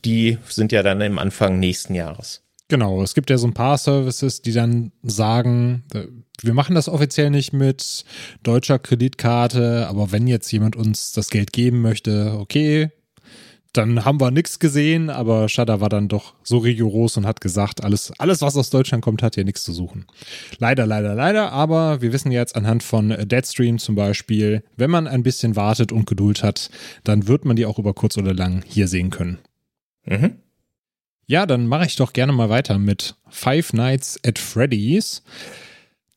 [0.04, 2.44] Die sind ja dann im Anfang nächsten Jahres.
[2.68, 6.06] Genau, es gibt ja so ein paar Services, die dann sagen, äh,
[6.42, 8.06] wir machen das offiziell nicht mit
[8.44, 12.92] deutscher Kreditkarte, aber wenn jetzt jemand uns das Geld geben möchte, okay,
[13.78, 17.84] dann haben wir nichts gesehen, aber Shudder war dann doch so rigoros und hat gesagt,
[17.84, 20.06] alles, alles, was aus Deutschland kommt, hat hier nichts zu suchen.
[20.58, 25.24] Leider, leider, leider, aber wir wissen jetzt anhand von Deadstream zum Beispiel, wenn man ein
[25.24, 26.70] bisschen wartet und Geduld hat,
[27.04, 29.40] dann wird man die auch über kurz oder lang hier sehen können.
[30.06, 30.36] Mhm.
[31.28, 35.24] Ja, dann mache ich doch gerne mal weiter mit Five Nights at Freddy's.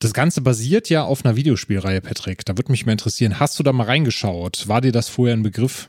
[0.00, 2.44] Das Ganze basiert ja auf einer Videospielreihe, Patrick.
[2.44, 4.68] Da würde mich mal interessieren, hast du da mal reingeschaut?
[4.68, 5.88] War dir das vorher ein Begriff?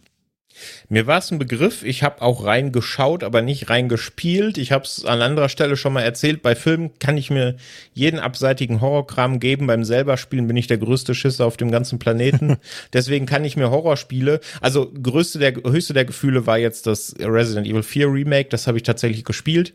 [0.90, 4.58] Mir war es ein Begriff, ich habe auch reingeschaut, aber nicht reingespielt.
[4.58, 6.42] Ich habe es an anderer Stelle schon mal erzählt.
[6.42, 7.56] Bei Filmen kann ich mir
[7.94, 9.68] jeden abseitigen Horrorkram geben.
[9.68, 12.58] Beim selber spielen bin ich der größte Schisser auf dem ganzen Planeten.
[12.94, 17.68] Deswegen kann ich mir Horrorspiele, also größte der, höchste der Gefühle war jetzt das Resident
[17.68, 19.74] Evil 4 Remake, das habe ich tatsächlich gespielt.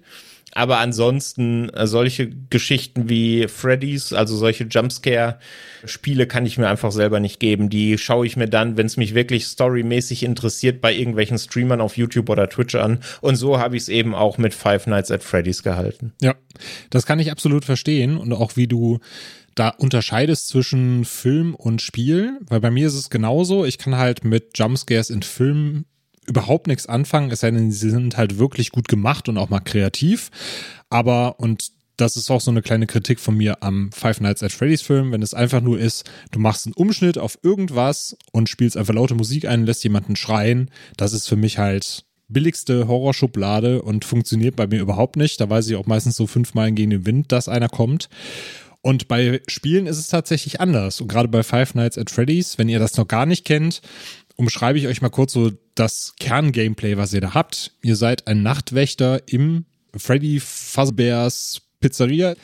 [0.54, 7.18] Aber ansonsten äh, solche Geschichten wie Freddy's, also solche Jumpscare-Spiele kann ich mir einfach selber
[7.20, 7.68] nicht geben.
[7.68, 11.96] Die schaue ich mir dann, wenn es mich wirklich storymäßig interessiert, bei irgendwelchen Streamern auf
[11.96, 13.00] YouTube oder Twitch an.
[13.20, 16.12] Und so habe ich es eben auch mit Five Nights at Freddy's gehalten.
[16.22, 16.36] Ja,
[16.90, 18.16] das kann ich absolut verstehen.
[18.16, 19.00] Und auch wie du
[19.56, 23.64] da unterscheidest zwischen Film und Spiel, weil bei mir ist es genauso.
[23.64, 25.86] Ich kann halt mit Jumpscares in Filmen
[26.26, 29.60] überhaupt nichts anfangen, es sei denn, sie sind halt wirklich gut gemacht und auch mal
[29.60, 30.30] kreativ.
[30.90, 34.52] Aber, und das ist auch so eine kleine Kritik von mir am Five Nights at
[34.52, 38.76] Freddy's Film, wenn es einfach nur ist, du machst einen Umschnitt auf irgendwas und spielst
[38.76, 44.04] einfach laute Musik ein, lässt jemanden schreien, das ist für mich halt billigste Horrorschublade und
[44.04, 45.40] funktioniert bei mir überhaupt nicht.
[45.40, 48.08] Da weiß ich auch meistens so fünfmal gegen den Wind, dass einer kommt.
[48.80, 51.00] Und bei Spielen ist es tatsächlich anders.
[51.00, 53.80] Und gerade bei Five Nights at Freddy's, wenn ihr das noch gar nicht kennt,
[54.36, 57.72] umschreibe ich euch mal kurz so das Kerngameplay, was ihr da habt.
[57.82, 59.64] Ihr seid ein Nachtwächter im
[59.96, 62.34] Freddy Fazbears Pizzeria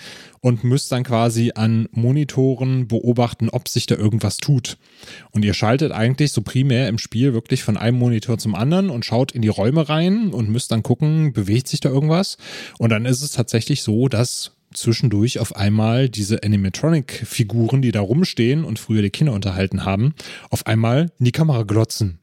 [0.40, 4.76] und müsst dann quasi an Monitoren beobachten, ob sich da irgendwas tut.
[5.30, 9.06] Und ihr schaltet eigentlich so primär im Spiel wirklich von einem Monitor zum anderen und
[9.06, 12.36] schaut in die Räume rein und müsst dann gucken, bewegt sich da irgendwas.
[12.78, 18.64] Und dann ist es tatsächlich so, dass zwischendurch auf einmal diese Animatronic-Figuren, die da rumstehen
[18.64, 20.14] und früher die Kinder unterhalten haben,
[20.50, 22.20] auf einmal in die Kamera glotzen.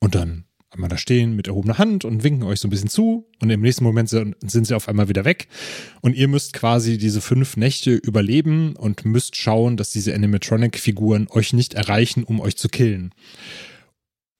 [0.00, 3.26] Und dann einmal da stehen mit erhobener Hand und winken euch so ein bisschen zu
[3.40, 5.48] und im nächsten Moment sind sie auf einmal wieder weg
[6.02, 11.52] und ihr müsst quasi diese fünf Nächte überleben und müsst schauen, dass diese Animatronic-Figuren euch
[11.52, 13.14] nicht erreichen, um euch zu killen.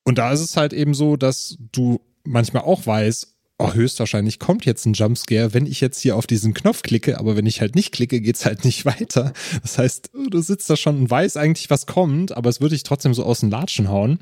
[0.04, 4.64] Und da ist es halt eben so, dass du manchmal auch weißt, oh, höchstwahrscheinlich kommt
[4.64, 7.74] jetzt ein Jumpscare, wenn ich jetzt hier auf diesen Knopf klicke, aber wenn ich halt
[7.74, 9.32] nicht klicke, geht's halt nicht weiter.
[9.62, 12.84] Das heißt, du sitzt da schon und weißt eigentlich, was kommt, aber es würde dich
[12.84, 14.20] trotzdem so aus den Latschen hauen.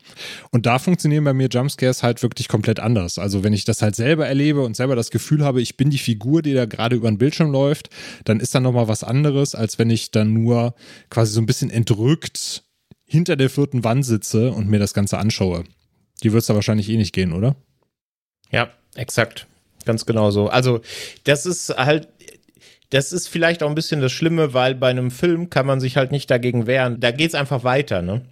[0.51, 3.19] Und da funktionieren bei mir Jumpscares halt wirklich komplett anders.
[3.19, 5.99] Also wenn ich das halt selber erlebe und selber das Gefühl habe, ich bin die
[5.99, 7.91] Figur, die da gerade über den Bildschirm läuft,
[8.25, 10.75] dann ist dann nochmal was anderes, als wenn ich dann nur
[11.11, 12.65] quasi so ein bisschen entrückt
[13.05, 15.65] hinter der vierten Wand sitze und mir das Ganze anschaue.
[16.23, 17.57] Die wird es da wahrscheinlich eh nicht gehen, oder?
[18.51, 19.47] Ja, exakt.
[19.85, 20.49] Ganz genau so.
[20.49, 20.81] Also,
[21.25, 22.09] das ist halt,
[22.91, 25.97] das ist vielleicht auch ein bisschen das Schlimme, weil bei einem Film kann man sich
[25.97, 27.01] halt nicht dagegen wehren.
[27.01, 28.23] Da geht's einfach weiter, ne?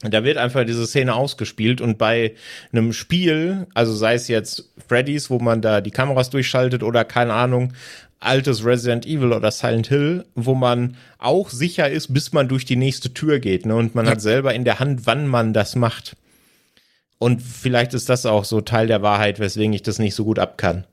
[0.00, 2.34] Da wird einfach diese Szene ausgespielt und bei
[2.72, 7.34] einem Spiel, also sei es jetzt Freddy's, wo man da die Kameras durchschaltet oder keine
[7.34, 7.72] Ahnung,
[8.18, 12.76] altes Resident Evil oder Silent Hill, wo man auch sicher ist, bis man durch die
[12.76, 13.76] nächste Tür geht, ne?
[13.76, 14.12] Und man ja.
[14.12, 16.16] hat selber in der Hand, wann man das macht.
[17.22, 20.40] Und vielleicht ist das auch so Teil der Wahrheit, weswegen ich das nicht so gut
[20.40, 20.86] ab kann.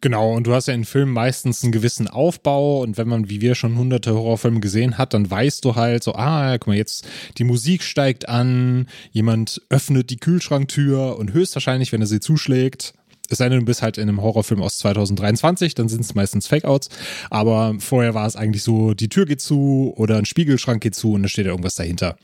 [0.00, 3.40] Genau, und du hast ja in Filmen meistens einen gewissen Aufbau und wenn man, wie
[3.40, 7.06] wir schon hunderte Horrorfilme gesehen hat, dann weißt du halt so, ah, guck mal, jetzt
[7.38, 12.94] die Musik steigt an, jemand öffnet die Kühlschranktür und höchstwahrscheinlich, wenn er sie zuschlägt,
[13.30, 16.46] es sei denn, du bist halt in einem Horrorfilm aus 2023, dann sind es meistens
[16.46, 16.88] Fake-Outs.
[17.30, 21.12] Aber vorher war es eigentlich so, die Tür geht zu oder ein Spiegelschrank geht zu
[21.12, 22.16] und da steht ja irgendwas dahinter.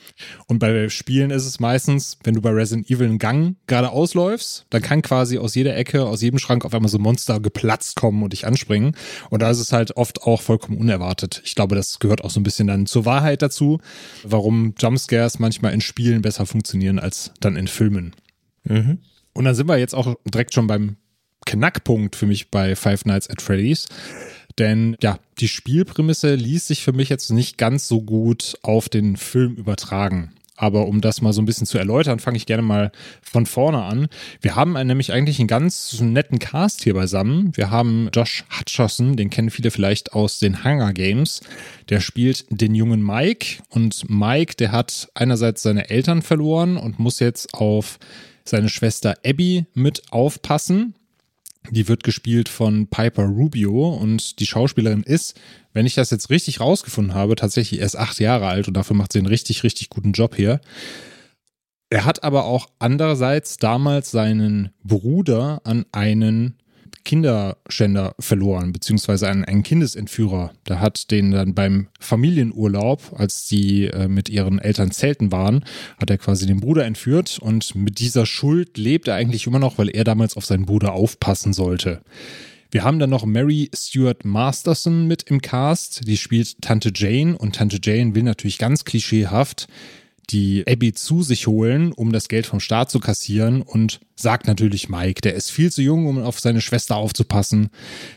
[0.47, 4.67] Und bei Spielen ist es meistens, wenn du bei Resident Evil einen Gang gerade ausläufst,
[4.71, 7.97] dann kann quasi aus jeder Ecke, aus jedem Schrank auf einmal so ein Monster geplatzt
[7.97, 8.97] kommen und dich anspringen.
[9.31, 11.43] Und da ist es halt oft auch vollkommen unerwartet.
[11.45, 13.79] Ich glaube, das gehört auch so ein bisschen dann zur Wahrheit dazu,
[14.25, 18.15] warum Jumpscares manchmal in Spielen besser funktionieren als dann in Filmen.
[18.65, 18.99] Mhm.
[19.37, 20.97] Und dann sind wir jetzt auch direkt schon beim
[21.45, 23.87] Knackpunkt für mich bei Five Nights at Freddy's.
[24.59, 29.17] Denn ja, die Spielprämisse ließ sich für mich jetzt nicht ganz so gut auf den
[29.17, 30.33] Film übertragen.
[30.59, 33.83] Aber um das mal so ein bisschen zu erläutern, fange ich gerne mal von vorne
[33.83, 34.09] an.
[34.41, 37.55] Wir haben nämlich eigentlich einen ganz netten Cast hier beisammen.
[37.55, 41.43] Wir haben Josh Hutcherson, den kennen viele vielleicht aus den Hunger Games.
[41.91, 47.21] Der spielt den jungen Mike und Mike, der hat einerseits seine Eltern verloren und muss
[47.21, 47.99] jetzt auf
[48.49, 50.95] seine Schwester Abby mit aufpassen.
[51.71, 55.39] Die wird gespielt von Piper Rubio und die Schauspielerin ist,
[55.73, 59.13] wenn ich das jetzt richtig rausgefunden habe, tatsächlich erst acht Jahre alt und dafür macht
[59.13, 60.61] sie einen richtig, richtig guten Job hier.
[61.91, 66.57] Er hat aber auch andererseits damals seinen Bruder an einen
[67.07, 70.53] Kinderschänder verloren, beziehungsweise einen, einen Kindesentführer.
[70.69, 75.65] Der hat den dann beim Familienurlaub, als die äh, mit ihren Eltern zelten waren,
[75.99, 79.79] hat er quasi den Bruder entführt und mit dieser Schuld lebt er eigentlich immer noch,
[79.79, 82.03] weil er damals auf seinen Bruder aufpassen sollte.
[82.73, 86.09] Wir haben dann noch Mary Stuart Masterson mit im Cast.
[86.09, 89.69] Die spielt Tante Jane und Tante Jane will natürlich ganz klischeehaft
[90.31, 94.89] die Abby zu sich holen, um das Geld vom Staat zu kassieren und sagt natürlich
[94.89, 97.69] Mike, der ist viel zu jung, um auf seine Schwester aufzupassen.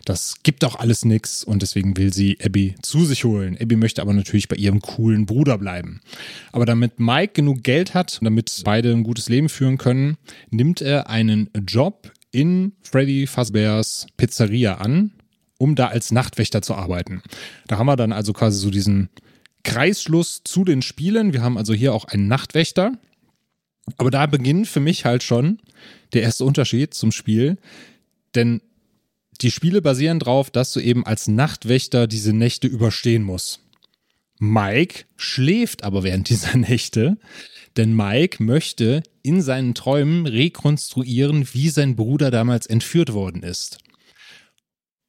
[0.06, 3.58] Das gibt auch alles nix und deswegen will sie Abby zu sich holen.
[3.60, 6.02] Abby möchte aber natürlich bei ihrem coolen Bruder bleiben.
[6.52, 10.17] Aber damit Mike genug Geld hat, damit beide ein gutes Leben führen können,
[10.50, 15.12] nimmt er einen Job in Freddy Fazbears Pizzeria an,
[15.58, 17.22] um da als Nachtwächter zu arbeiten.
[17.67, 19.10] Da haben wir dann also quasi so diesen
[19.63, 21.34] Kreisschluss zu den Spielen.
[21.34, 22.93] Wir haben also hier auch einen Nachtwächter.
[23.98, 25.60] Aber da beginnt für mich halt schon
[26.13, 27.58] der erste Unterschied zum Spiel.
[28.36, 28.62] Denn
[29.41, 33.62] die Spiele basieren darauf, dass du eben als Nachtwächter diese Nächte überstehen musst.
[34.39, 37.17] Mike schläft aber während dieser Nächte,
[37.78, 43.80] denn Mike möchte in seinen Träumen rekonstruieren, wie sein Bruder damals entführt worden ist.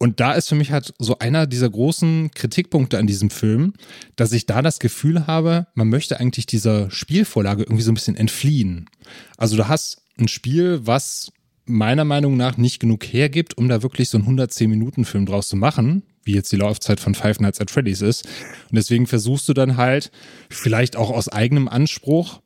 [0.03, 3.75] Und da ist für mich halt so einer dieser großen Kritikpunkte an diesem Film,
[4.17, 8.17] dass ich da das Gefühl habe, man möchte eigentlich dieser Spielvorlage irgendwie so ein bisschen
[8.17, 8.89] entfliehen.
[9.37, 11.33] Also du hast ein Spiel, was
[11.67, 16.03] meiner Meinung nach nicht genug hergibt, um da wirklich so einen 110-Minuten-Film draus zu machen,
[16.25, 18.25] wie jetzt die Laufzeit von Five Nights at Freddy's ist.
[18.25, 20.11] Und deswegen versuchst du dann halt,
[20.49, 22.41] vielleicht auch aus eigenem Anspruch,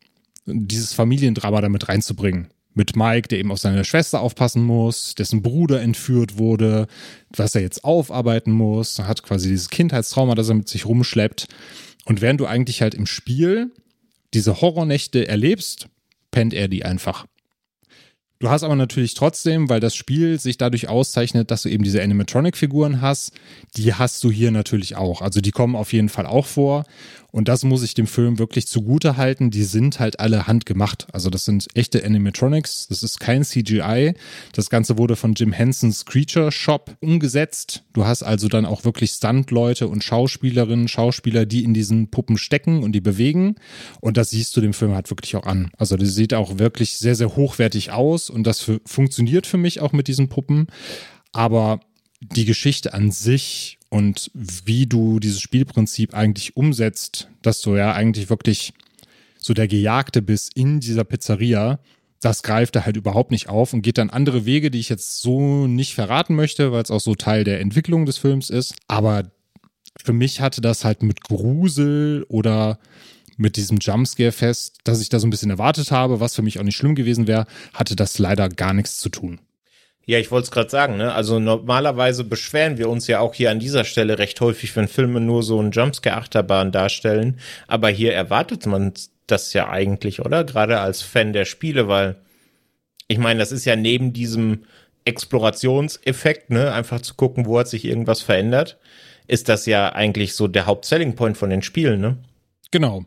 [0.45, 5.81] dieses Familiendrama damit reinzubringen mit Mike, der eben auf seine Schwester aufpassen muss, dessen Bruder
[5.81, 6.87] entführt wurde,
[7.35, 8.99] was er jetzt aufarbeiten muss.
[8.99, 11.47] Hat quasi dieses Kindheitstrauma, das er mit sich rumschleppt.
[12.05, 13.71] Und während du eigentlich halt im Spiel
[14.35, 15.89] diese Horrornächte erlebst,
[16.31, 17.27] pennt er die einfach.
[18.41, 22.03] Du hast aber natürlich trotzdem, weil das Spiel sich dadurch auszeichnet, dass du eben diese
[22.03, 23.33] Animatronic-Figuren hast,
[23.77, 25.23] die hast du hier natürlich auch.
[25.23, 26.85] Also die kommen auf jeden Fall auch vor.
[27.35, 29.51] Und das muss ich dem Film wirklich zugute halten.
[29.51, 31.09] Die sind halt alle handgemacht.
[31.13, 32.87] Also das sind echte Animatronics.
[32.87, 34.15] Das ist kein CGI.
[34.53, 37.83] Das Ganze wurde von Jim Hensons Creature Shop umgesetzt.
[37.93, 42.85] Du hast also dann auch wirklich Stunt-Leute und Schauspielerinnen, Schauspieler, die in diesen Puppen stecken
[42.85, 43.57] und die bewegen.
[44.01, 45.73] Und das siehst du dem Film halt wirklich auch an.
[45.77, 49.81] Also das sieht auch wirklich sehr, sehr hochwertig aus und das für, funktioniert für mich
[49.81, 50.69] auch mit diesen Puppen.
[51.33, 51.81] Aber
[52.21, 58.29] die Geschichte an sich und wie du dieses Spielprinzip eigentlich umsetzt, dass du ja eigentlich
[58.29, 58.73] wirklich
[59.39, 61.79] so der Gejagte bist in dieser Pizzeria,
[62.21, 65.23] das greift er halt überhaupt nicht auf und geht dann andere Wege, die ich jetzt
[65.23, 68.75] so nicht verraten möchte, weil es auch so Teil der Entwicklung des Films ist.
[68.89, 69.31] Aber
[70.03, 72.81] für mich hatte das halt mit Grusel oder
[73.37, 76.59] mit diesem Jumpscare fest, dass ich da so ein bisschen erwartet habe, was für mich
[76.59, 79.39] auch nicht schlimm gewesen wäre, hatte das leider gar nichts zu tun.
[80.07, 81.15] Ja, ich wollte es gerade sagen, ne?
[81.15, 85.21] Also normalerweise beschweren wir uns ja auch hier an dieser Stelle recht häufig, wenn Filme
[85.21, 87.41] nur so einen Jumpscare-Achterbahn darstellen.
[87.67, 88.93] Aber hier erwartet man
[89.27, 90.45] das ja eigentlich, oder?
[90.45, 92.17] Gerade als Fan der Spiele, weil
[93.09, 94.65] ich meine, das ist ja neben diesem
[95.05, 98.79] Explorationseffekt, ne, einfach zu gucken, wo hat sich irgendwas verändert,
[99.27, 102.19] ist das ja eigentlich so der Hauptselling Point von den Spielen, ne?
[102.71, 103.05] Genau.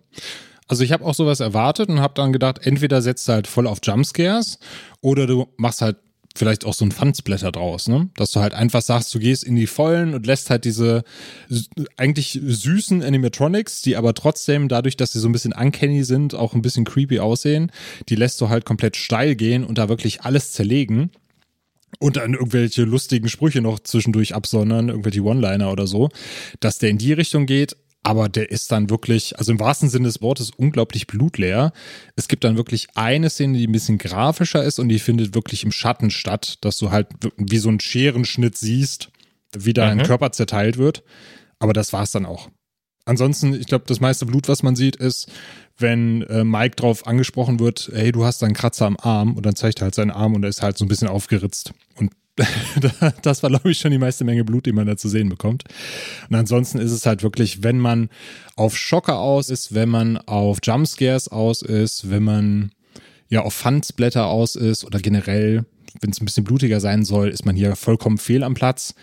[0.68, 3.68] Also ich habe auch sowas erwartet und habe dann gedacht, entweder setzt du halt voll
[3.68, 4.60] auf Jumpscares
[5.02, 5.98] oder du machst halt
[6.38, 8.10] vielleicht auch so ein Fansblätter draus, ne?
[8.16, 11.04] Dass du halt einfach sagst, du gehst in die Vollen und lässt halt diese
[11.98, 16.54] eigentlich süßen Animatronics, die aber trotzdem dadurch, dass sie so ein bisschen uncanny sind, auch
[16.54, 17.72] ein bisschen creepy aussehen,
[18.10, 21.12] die lässt du halt komplett steil gehen und da wirklich alles zerlegen
[22.00, 26.10] und dann irgendwelche lustigen Sprüche noch zwischendurch absondern, irgendwelche One-Liner oder so,
[26.60, 30.06] dass der in die Richtung geht, aber der ist dann wirklich, also im wahrsten Sinne
[30.08, 31.74] des Wortes, unglaublich blutleer.
[32.16, 35.64] Es gibt dann wirklich eine Szene, die ein bisschen grafischer ist und die findet wirklich
[35.64, 37.08] im Schatten statt, dass du halt
[37.38, 39.10] wie so einen Scherenschnitt siehst,
[39.58, 40.00] wie da mhm.
[40.00, 41.04] ein Körper zerteilt wird.
[41.60, 42.50] Aber das war's dann auch.
[43.06, 45.32] Ansonsten, ich glaube, das meiste Blut, was man sieht, ist,
[45.78, 49.46] wenn äh, Mike drauf angesprochen wird, hey, du hast da einen Kratzer am Arm und
[49.46, 51.74] dann zeigt er halt seinen Arm und er ist halt so ein bisschen aufgeritzt.
[51.96, 52.12] Und
[53.24, 55.64] das war, glaube ich, schon die meiste Menge Blut, die man da zu sehen bekommt.
[56.30, 58.10] Und ansonsten ist es halt wirklich, wenn man
[58.56, 62.72] auf Schocker aus ist, wenn man auf Jumpscares aus ist, wenn man
[63.30, 65.66] ja auf Fansblätter aus ist oder generell,
[66.00, 68.94] wenn es ein bisschen blutiger sein soll, ist man hier vollkommen fehl am Platz.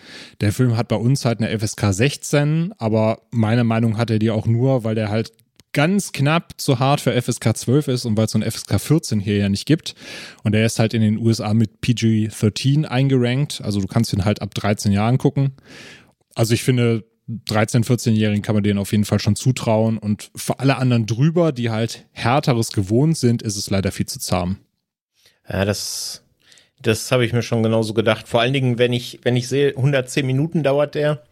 [0.41, 4.31] Der Film hat bei uns halt eine FSK 16, aber meiner Meinung hat er die
[4.31, 5.33] auch nur, weil der halt
[5.75, 9.21] ganz knapp zu hart für FSK 12 ist und weil es so ein FSK 14
[9.21, 9.95] hier ja nicht gibt.
[10.43, 13.61] Und er ist halt in den USA mit PG 13 eingerankt.
[13.63, 15.53] Also du kannst ihn halt ab 13 Jahren gucken.
[16.35, 19.99] Also ich finde, 13-, 14-Jährigen kann man denen auf jeden Fall schon zutrauen.
[19.99, 24.19] Und für alle anderen drüber, die halt härteres gewohnt sind, ist es leider viel zu
[24.19, 24.59] zahm.
[25.49, 26.23] Ja, das,
[26.81, 28.29] das habe ich mir schon genauso gedacht.
[28.29, 31.23] Vor allen Dingen, wenn ich, wenn ich sehe, 110 Minuten dauert der.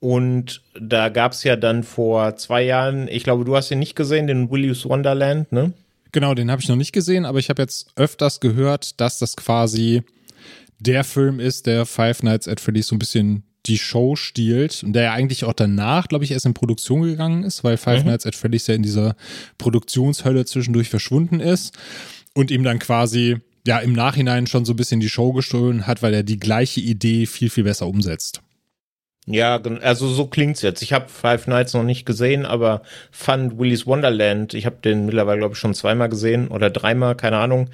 [0.00, 3.96] Und da gab es ja dann vor zwei Jahren, ich glaube, du hast ihn nicht
[3.96, 5.72] gesehen, den Willy's Wonderland, ne?
[6.12, 9.36] Genau, den habe ich noch nicht gesehen, aber ich habe jetzt öfters gehört, dass das
[9.36, 10.02] quasi
[10.78, 14.92] der Film ist, der Five Nights at Freddy's so ein bisschen die Show stiehlt und
[14.92, 18.10] der ja eigentlich auch danach, glaube ich, erst in Produktion gegangen ist, weil Five mhm.
[18.10, 19.16] Nights at Freddy's ja in dieser
[19.58, 21.76] Produktionshölle zwischendurch verschwunden ist
[22.34, 26.02] und ihm dann quasi ja im Nachhinein schon so ein bisschen die Show gestohlen hat,
[26.02, 28.40] weil er die gleiche Idee viel, viel besser umsetzt.
[29.28, 30.82] Ja, also so klingt's jetzt.
[30.82, 35.38] Ich habe Five Nights noch nicht gesehen, aber fand Willy's Wonderland, ich habe den mittlerweile
[35.38, 37.68] glaube ich schon zweimal gesehen oder dreimal, keine Ahnung.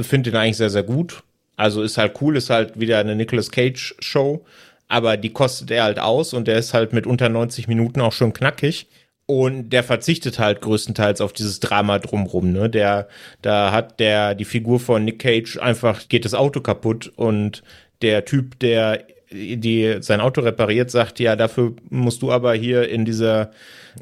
[0.00, 1.22] Finde den eigentlich sehr sehr gut.
[1.56, 4.44] Also ist halt cool, ist halt wieder eine Nicolas Cage Show,
[4.86, 8.12] aber die kostet er halt aus und der ist halt mit unter 90 Minuten auch
[8.12, 8.86] schon knackig.
[9.26, 12.70] Und der verzichtet halt größtenteils auf dieses Drama drumrum, ne?
[12.70, 13.08] Der,
[13.42, 17.62] da hat der, die Figur von Nick Cage einfach, geht das Auto kaputt und
[18.00, 23.04] der Typ, der die sein Auto repariert, sagt, ja, dafür musst du aber hier in
[23.04, 23.50] dieser,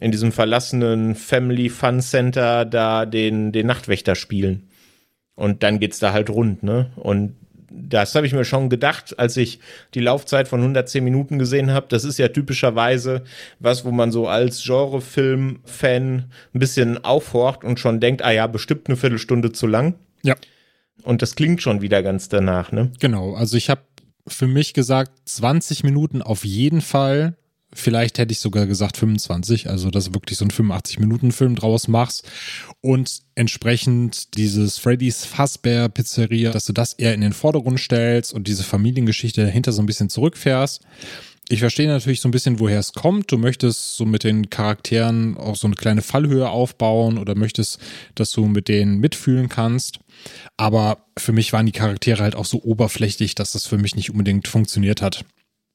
[0.01, 4.69] in diesem verlassenen Family Fun Center da den, den Nachtwächter spielen.
[5.35, 6.91] Und dann geht's da halt rund, ne?
[6.97, 7.35] Und
[7.71, 9.61] das habe ich mir schon gedacht, als ich
[9.95, 11.87] die Laufzeit von 110 Minuten gesehen habe.
[11.89, 13.23] Das ist ja typischerweise
[13.59, 18.89] was, wo man so als Genrefilm-Fan ein bisschen aufhorcht und schon denkt, ah ja, bestimmt
[18.89, 19.95] eine Viertelstunde zu lang.
[20.23, 20.37] Ja.
[21.03, 22.93] Und das klingt schon wieder ganz danach, ne?
[22.99, 23.35] Genau.
[23.35, 23.83] Also ich habe
[24.27, 27.37] für mich gesagt 20 Minuten auf jeden Fall.
[27.73, 32.27] Vielleicht hätte ich sogar gesagt 25, also dass du wirklich so einen 85-Minuten-Film draus machst
[32.81, 38.47] und entsprechend dieses Freddy's Fazbear Pizzeria, dass du das eher in den Vordergrund stellst und
[38.47, 40.83] diese Familiengeschichte dahinter so ein bisschen zurückfährst.
[41.49, 43.31] Ich verstehe natürlich so ein bisschen, woher es kommt.
[43.31, 47.79] Du möchtest so mit den Charakteren auch so eine kleine Fallhöhe aufbauen oder möchtest,
[48.17, 50.01] dass du mit denen mitfühlen kannst.
[50.57, 54.11] Aber für mich waren die Charaktere halt auch so oberflächlich, dass das für mich nicht
[54.11, 55.25] unbedingt funktioniert hat.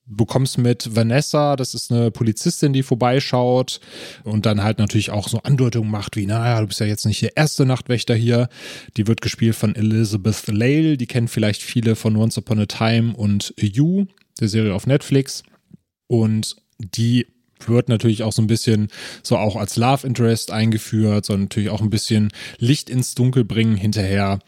[0.05, 3.79] Du kommst mit Vanessa, das ist eine Polizistin, die vorbeischaut
[4.25, 7.21] und dann halt natürlich auch so Andeutungen macht, wie, naja, du bist ja jetzt nicht
[7.21, 8.49] der erste Nachtwächter hier.
[8.97, 13.15] Die wird gespielt von Elizabeth Lale, die kennen vielleicht viele von Once Upon a Time
[13.15, 14.05] und You,
[14.41, 15.43] der Serie auf Netflix.
[16.11, 17.25] Und die
[17.65, 18.89] wird natürlich auch so ein bisschen
[19.23, 23.77] so auch als Love Interest eingeführt, sondern natürlich auch ein bisschen Licht ins Dunkel bringen
[23.77, 24.39] hinterher.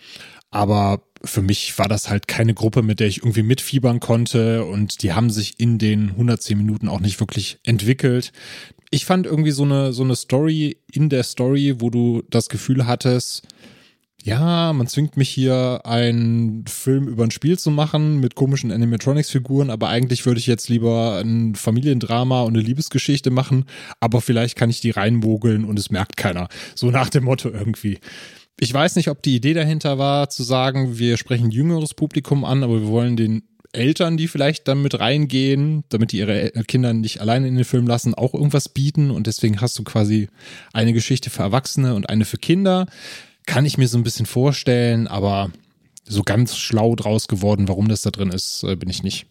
[0.52, 5.04] Aber für mich war das halt keine Gruppe, mit der ich irgendwie mitfiebern konnte und
[5.04, 8.34] die haben sich in den 110 Minuten auch nicht wirklich entwickelt.
[8.90, 12.88] Ich fand irgendwie so eine, so eine Story in der Story, wo du das Gefühl
[12.88, 13.48] hattest,
[14.26, 19.70] ja, man zwingt mich hier einen Film über ein Spiel zu machen mit komischen Animatronics-Figuren,
[19.70, 23.66] aber eigentlich würde ich jetzt lieber ein Familiendrama und eine Liebesgeschichte machen,
[24.00, 26.48] aber vielleicht kann ich die reinmogeln und es merkt keiner.
[26.74, 28.00] So nach dem Motto irgendwie.
[28.58, 32.64] Ich weiß nicht, ob die Idee dahinter war, zu sagen, wir sprechen jüngeres Publikum an,
[32.64, 33.44] aber wir wollen den
[33.74, 37.88] Eltern, die vielleicht dann mit reingehen, damit die ihre Kinder nicht alleine in den Film
[37.88, 39.12] lassen, auch irgendwas bieten.
[39.12, 40.30] Und deswegen hast du quasi
[40.72, 42.86] eine Geschichte für Erwachsene und eine für Kinder.
[43.46, 45.52] Kann ich mir so ein bisschen vorstellen, aber
[46.06, 49.28] so ganz schlau draus geworden, warum das da drin ist, äh, bin ich nicht.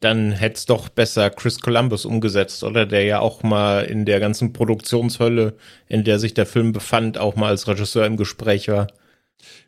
[0.00, 2.86] Dann hätte es doch besser Chris Columbus umgesetzt, oder?
[2.86, 5.56] Der ja auch mal in der ganzen Produktionshölle,
[5.88, 8.88] in der sich der Film befand, auch mal als Regisseur im Gespräch war.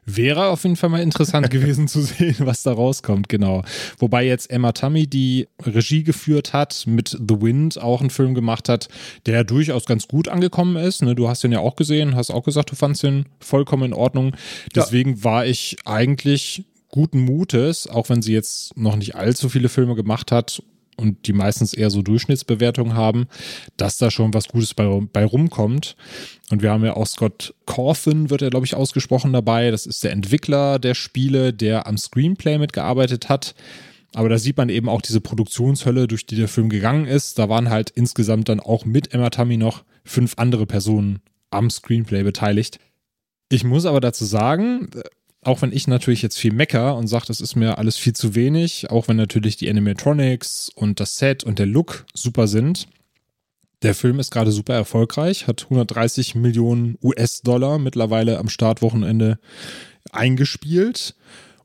[0.05, 3.63] Wäre auf jeden Fall mal interessant gewesen zu sehen, was da rauskommt, genau.
[3.99, 8.69] Wobei jetzt Emma Tummy, die Regie geführt hat, mit The Wind auch einen Film gemacht
[8.69, 8.89] hat,
[9.27, 11.03] der durchaus ganz gut angekommen ist.
[11.03, 13.93] Ne, du hast den ja auch gesehen, hast auch gesagt, du fandst den vollkommen in
[13.93, 14.35] Ordnung.
[14.75, 15.25] Deswegen ja.
[15.25, 20.33] war ich eigentlich guten Mutes, auch wenn sie jetzt noch nicht allzu viele Filme gemacht
[20.33, 20.63] hat
[21.01, 23.27] und die meistens eher so Durchschnittsbewertungen haben,
[23.77, 25.97] dass da schon was Gutes bei, bei rumkommt.
[26.51, 29.71] Und wir haben ja auch Scott Cawthon, wird er, glaube ich, ausgesprochen dabei.
[29.71, 33.55] Das ist der Entwickler der Spiele, der am Screenplay mitgearbeitet hat.
[34.15, 37.39] Aber da sieht man eben auch diese Produktionshölle, durch die der Film gegangen ist.
[37.39, 41.21] Da waren halt insgesamt dann auch mit Emma Tummy noch fünf andere Personen
[41.51, 42.79] am Screenplay beteiligt.
[43.49, 44.91] Ich muss aber dazu sagen,
[45.43, 48.35] auch wenn ich natürlich jetzt viel mecker und sage, das ist mir alles viel zu
[48.35, 52.89] wenig, auch wenn natürlich die Animatronics und das Set und der Look super sind.
[53.83, 59.39] Der Film ist gerade super erfolgreich, hat 130 Millionen US-Dollar mittlerweile am Startwochenende
[60.13, 61.15] eingespielt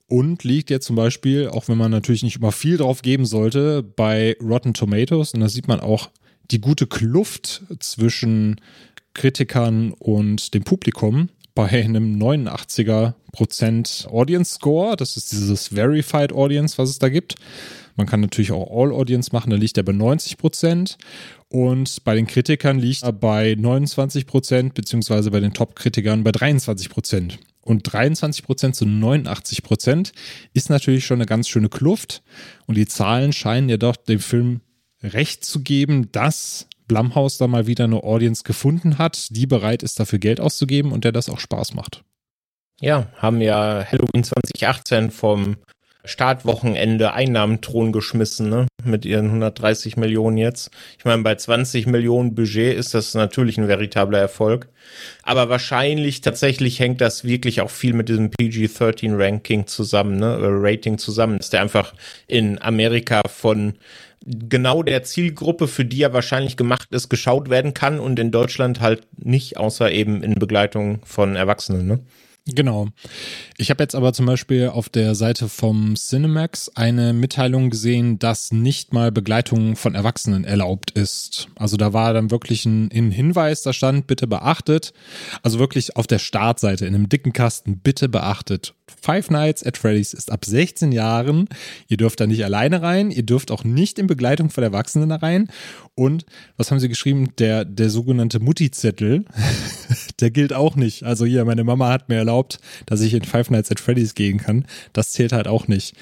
[0.08, 3.84] und liegt jetzt zum Beispiel, auch wenn man natürlich nicht immer viel drauf geben sollte,
[3.84, 5.34] bei Rotten Tomatoes.
[5.34, 6.10] Und da sieht man auch
[6.52, 8.62] die gute Kluft zwischen
[9.14, 14.96] Kritikern und dem Publikum bei einem 89er Prozent Audience Score.
[14.96, 17.36] Das ist dieses Verified Audience, was es da gibt.
[17.96, 20.98] Man kann natürlich auch All Audience machen, da liegt er bei 90 Prozent.
[21.48, 26.90] Und bei den Kritikern liegt er bei 29 Prozent, beziehungsweise bei den Top-Kritikern bei 23
[26.90, 27.40] Prozent.
[27.62, 30.12] Und 23 Prozent zu 89 Prozent
[30.54, 32.22] ist natürlich schon eine ganz schöne Kluft.
[32.68, 34.60] Und die Zahlen scheinen ja doch dem Film
[35.02, 40.00] recht zu geben, dass Blumhouse da mal wieder eine Audience gefunden hat, die bereit ist,
[40.00, 42.04] dafür Geld auszugeben und der das auch Spaß macht.
[42.82, 45.58] Ja, haben ja Halloween 2018 vom
[46.06, 48.68] Startwochenende Einnahmenthron geschmissen, ne?
[48.84, 50.70] Mit ihren 130 Millionen jetzt.
[51.00, 54.70] Ich meine, bei 20 Millionen Budget ist das natürlich ein veritabler Erfolg.
[55.24, 60.38] Aber wahrscheinlich tatsächlich hängt das wirklich auch viel mit diesem PG-13 Ranking zusammen, ne?
[60.40, 61.94] Rating zusammen, dass der einfach
[62.28, 63.74] in Amerika von
[64.26, 68.82] genau der Zielgruppe, für die er wahrscheinlich gemacht ist, geschaut werden kann und in Deutschland
[68.82, 72.00] halt nicht, außer eben in Begleitung von Erwachsenen, ne?
[72.48, 72.90] Genau.
[73.58, 78.52] Ich habe jetzt aber zum Beispiel auf der Seite vom Cinemax eine Mitteilung gesehen, dass
[78.52, 81.48] nicht mal Begleitung von Erwachsenen erlaubt ist.
[81.56, 84.94] Also da war dann wirklich ein, ein Hinweis, da stand, bitte beachtet.
[85.42, 88.76] Also wirklich auf der Startseite in einem dicken Kasten, bitte beachtet.
[89.02, 91.48] Five Nights at Freddy's ist ab 16 Jahren.
[91.88, 93.12] Ihr dürft da nicht alleine rein.
[93.12, 95.50] Ihr dürft auch nicht in Begleitung von Erwachsenen da rein.
[95.96, 96.26] Und
[96.58, 97.36] was haben sie geschrieben?
[97.38, 99.26] Der, der sogenannte Mutti-Zettel,
[100.20, 101.04] der gilt auch nicht.
[101.04, 104.38] Also hier, meine Mama hat mir erlaubt, dass ich in Five Nights at Freddy's gehen
[104.38, 104.66] kann.
[104.94, 105.96] Das zählt halt auch nicht.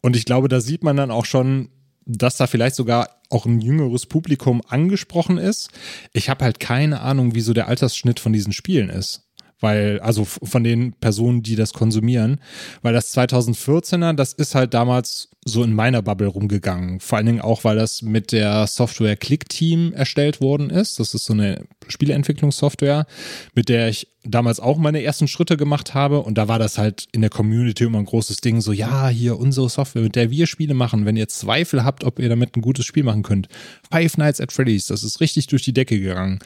[0.00, 1.68] Und ich glaube, da sieht man dann auch schon,
[2.04, 5.70] dass da vielleicht sogar auch ein jüngeres Publikum angesprochen ist.
[6.12, 9.22] Ich habe halt keine Ahnung, wie so der Altersschnitt von diesen Spielen ist
[9.62, 12.40] weil, also von den Personen, die das konsumieren,
[12.82, 17.00] weil das 2014er, das ist halt damals so in meiner Bubble rumgegangen.
[17.00, 21.00] Vor allen Dingen auch, weil das mit der Software Click Team erstellt worden ist.
[21.00, 23.06] Das ist so eine Spieleentwicklungssoftware,
[23.54, 26.20] mit der ich damals auch meine ersten Schritte gemacht habe.
[26.20, 28.60] Und da war das halt in der Community immer ein großes Ding.
[28.60, 31.06] So, ja, hier unsere Software, mit der wir Spiele machen.
[31.06, 33.48] Wenn ihr Zweifel habt, ob ihr damit ein gutes Spiel machen könnt.
[33.90, 36.38] Five Nights at Freddy's, das ist richtig durch die Decke gegangen.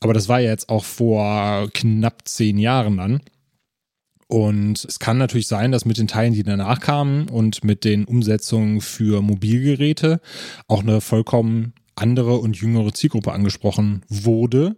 [0.00, 3.20] Aber das war ja jetzt auch vor knapp zehn Jahren dann.
[4.26, 8.04] Und es kann natürlich sein, dass mit den Teilen, die danach kamen und mit den
[8.04, 10.20] Umsetzungen für Mobilgeräte
[10.66, 14.76] auch eine vollkommen andere und jüngere Zielgruppe angesprochen wurde,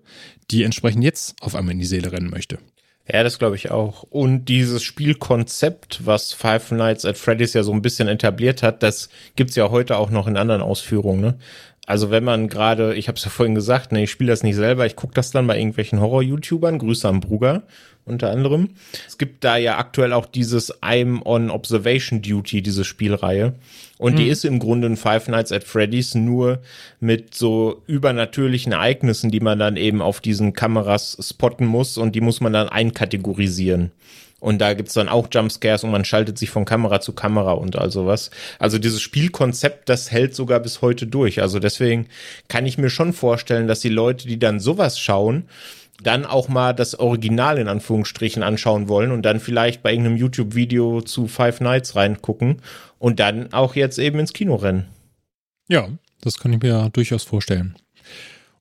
[0.51, 2.59] die entsprechend jetzt auf einmal in die Seele rennen möchte.
[3.11, 4.03] Ja, das glaube ich auch.
[4.03, 9.11] Und dieses Spielkonzept, was Five Nights at Freddy's ja so ein bisschen etabliert hat, das
[9.37, 11.21] gibt's ja heute auch noch in anderen Ausführungen.
[11.21, 11.39] Ne?
[11.87, 14.57] Also wenn man gerade, ich habe es ja vorhin gesagt, ne, ich spiele das nicht
[14.57, 17.63] selber, ich gucke das dann bei irgendwelchen Horror-YouTubern, Grüße an Bruger
[18.07, 18.71] unter anderem.
[19.07, 23.55] Es gibt da ja aktuell auch dieses I'm on Observation Duty, diese Spielreihe.
[23.99, 24.17] Und hm.
[24.19, 26.61] die ist im Grunde ein Five Nights at Freddy's nur
[27.01, 32.21] mit so übernatürlichen Ereignissen, die man dann eben auf diesen Kameras spotten muss und die
[32.21, 33.91] muss man dann einkategorisieren.
[34.39, 37.77] Und da gibt's dann auch Jumpscares und man schaltet sich von Kamera zu Kamera und
[37.77, 38.31] all sowas.
[38.59, 41.41] Also dieses Spielkonzept, das hält sogar bis heute durch.
[41.41, 42.07] Also deswegen
[42.49, 45.49] kann ich mir schon vorstellen, dass die Leute, die dann sowas schauen,
[46.03, 51.01] dann auch mal das Original in Anführungsstrichen anschauen wollen und dann vielleicht bei irgendeinem YouTube-Video
[51.01, 52.61] zu Five Nights reingucken
[52.99, 54.87] und dann auch jetzt eben ins Kino rennen.
[55.69, 55.89] Ja,
[56.21, 57.77] das kann ich mir durchaus vorstellen.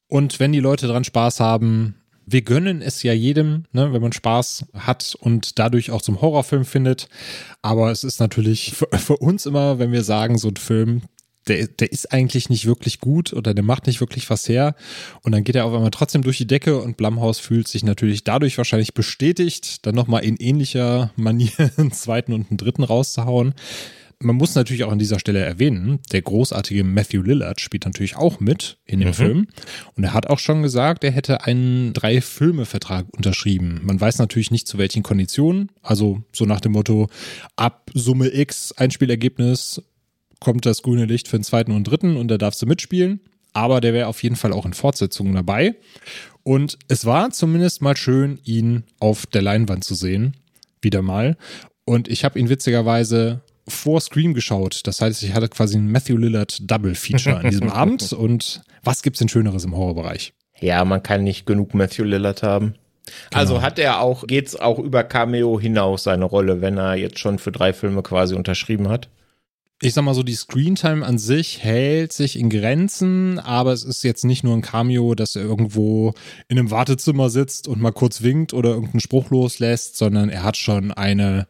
[0.07, 1.95] Und wenn die Leute dran Spaß haben,
[2.25, 6.65] wir gönnen es ja jedem, ne, wenn man Spaß hat und dadurch auch zum Horrorfilm
[6.65, 7.07] findet.
[7.61, 11.03] Aber es ist natürlich für, für uns immer, wenn wir sagen, so ein Film,
[11.47, 14.75] der, der ist eigentlich nicht wirklich gut oder der macht nicht wirklich was her.
[15.21, 18.23] Und dann geht er auf einmal trotzdem durch die Decke und Blumhaus fühlt sich natürlich
[18.23, 23.53] dadurch wahrscheinlich bestätigt, dann nochmal in ähnlicher Manier einen zweiten und einen dritten rauszuhauen.
[24.19, 28.39] Man muss natürlich auch an dieser Stelle erwähnen, der großartige Matthew Lillard spielt natürlich auch
[28.39, 29.13] mit in dem mhm.
[29.13, 29.47] Film.
[29.95, 33.81] Und er hat auch schon gesagt, er hätte einen Drei-Filme-Vertrag unterschrieben.
[33.83, 35.69] Man weiß natürlich nicht zu welchen Konditionen.
[35.81, 37.09] Also so nach dem Motto,
[37.55, 39.81] ab Summe X Einspielergebnis
[40.39, 43.19] kommt das grüne Licht für den zweiten und dritten und da darfst du mitspielen.
[43.53, 45.75] Aber der wäre auf jeden Fall auch in Fortsetzungen dabei.
[46.43, 50.35] Und es war zumindest mal schön, ihn auf der Leinwand zu sehen.
[50.81, 51.37] Wieder mal.
[51.85, 54.81] Und ich habe ihn witzigerweise vor Scream geschaut.
[54.85, 58.13] Das heißt, ich hatte quasi ein Matthew Lillard Double Feature an diesem Abend.
[58.13, 60.33] Und was gibt's denn Schöneres im Horrorbereich?
[60.59, 62.75] Ja, man kann nicht genug Matthew Lillard haben.
[63.29, 63.39] Genau.
[63.39, 67.37] Also hat er auch, geht's auch über Cameo hinaus seine Rolle, wenn er jetzt schon
[67.37, 69.09] für drei Filme quasi unterschrieben hat?
[69.81, 74.03] ich sag mal so, die Screentime an sich hält sich in Grenzen, aber es ist
[74.03, 76.13] jetzt nicht nur ein Cameo, dass er irgendwo
[76.47, 80.55] in einem Wartezimmer sitzt und mal kurz winkt oder irgendeinen Spruch loslässt, sondern er hat
[80.55, 81.45] schon eine,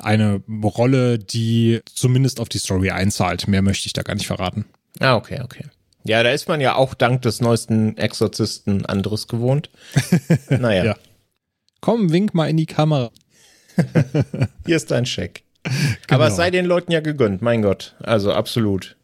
[0.00, 3.48] eine Rolle, die zumindest auf die Story einzahlt.
[3.48, 4.66] Mehr möchte ich da gar nicht verraten.
[5.00, 5.64] Ah, okay, okay.
[6.04, 9.70] Ja, da ist man ja auch dank des neuesten Exorzisten anderes gewohnt.
[10.48, 10.84] naja.
[10.84, 10.96] ja.
[11.80, 13.10] Komm, wink mal in die Kamera.
[14.66, 15.42] Hier ist dein Scheck.
[15.64, 15.74] Genau.
[16.10, 17.96] Aber es sei den Leuten ja gegönnt, mein Gott.
[18.00, 18.96] Also absolut.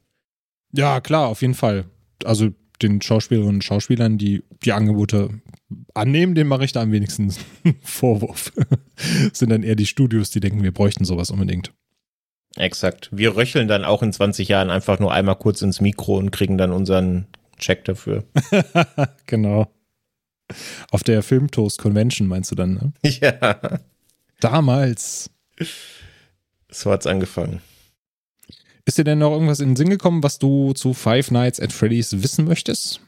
[0.73, 1.85] Ja, klar, auf jeden Fall.
[2.25, 2.51] Also
[2.83, 5.41] den Schauspielerinnen und Schauspielern, die die Angebote
[5.95, 7.33] annehmen, dem mache ich da am wenigsten
[7.83, 8.53] Vorwurf.
[9.33, 11.73] sind dann eher die Studios, die denken, wir bräuchten sowas unbedingt.
[12.57, 13.09] Exakt.
[13.13, 16.59] Wir röcheln dann auch in 20 Jahren einfach nur einmal kurz ins Mikro und kriegen
[16.59, 17.27] dann unseren
[17.59, 18.25] Check dafür.
[19.27, 19.73] genau.
[20.91, 22.93] Auf der Filmtoast Convention meinst du dann, ne?
[23.03, 23.81] Ja.
[24.41, 25.31] Damals.
[26.69, 27.61] So hat's angefangen.
[28.85, 31.73] Ist dir denn noch irgendwas in den Sinn gekommen, was du zu Five Nights at
[31.73, 33.01] Freddy's wissen möchtest?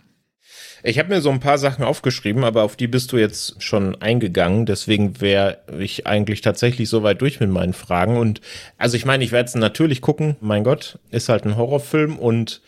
[0.86, 4.00] Ich habe mir so ein paar Sachen aufgeschrieben, aber auf die bist du jetzt schon
[4.02, 4.66] eingegangen.
[4.66, 8.18] Deswegen wäre ich eigentlich tatsächlich so weit durch mit meinen Fragen.
[8.18, 8.42] Und
[8.76, 10.36] also ich meine, ich werde es natürlich gucken.
[10.40, 12.60] Mein Gott, ist halt ein Horrorfilm und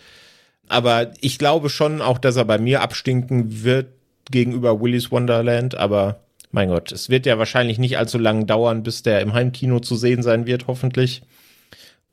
[0.68, 3.88] aber ich glaube schon auch, dass er bei mir abstinken wird
[4.30, 5.76] gegenüber Willy's Wonderland.
[5.76, 9.80] Aber mein Gott, es wird ja wahrscheinlich nicht allzu lange dauern, bis der im Heimkino
[9.80, 11.22] zu sehen sein wird, hoffentlich.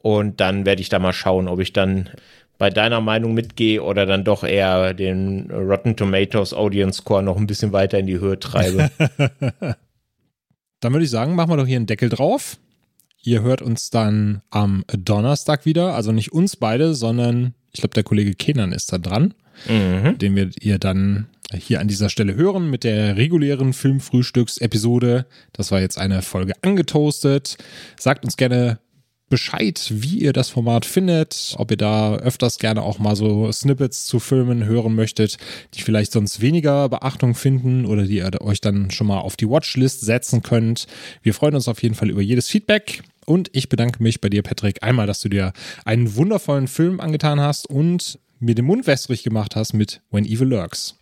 [0.03, 2.09] Und dann werde ich da mal schauen, ob ich dann
[2.57, 7.47] bei deiner Meinung mitgehe oder dann doch eher den Rotten Tomatoes Audience Score noch ein
[7.47, 8.91] bisschen weiter in die Höhe treibe.
[10.81, 12.57] dann würde ich sagen, machen wir doch hier einen Deckel drauf.
[13.23, 18.03] Ihr hört uns dann am Donnerstag wieder, also nicht uns beide, sondern ich glaube, der
[18.03, 19.33] Kollege Kenan ist da dran,
[19.69, 20.17] mhm.
[20.17, 25.27] den wir ihr dann hier an dieser Stelle hören mit der regulären Filmfrühstücksepisode.
[25.53, 27.57] Das war jetzt eine Folge angetoastet.
[27.97, 28.79] Sagt uns gerne
[29.29, 34.05] Bescheid, wie ihr das Format findet, ob ihr da öfters gerne auch mal so Snippets
[34.05, 35.37] zu Filmen hören möchtet,
[35.73, 39.49] die vielleicht sonst weniger Beachtung finden oder die ihr euch dann schon mal auf die
[39.49, 40.87] Watchlist setzen könnt.
[41.21, 43.01] Wir freuen uns auf jeden Fall über jedes Feedback.
[43.25, 45.53] Und ich bedanke mich bei dir, Patrick, einmal, dass du dir
[45.85, 50.49] einen wundervollen Film angetan hast und mir den Mund wässrig gemacht hast mit When Evil
[50.49, 50.99] Lurks.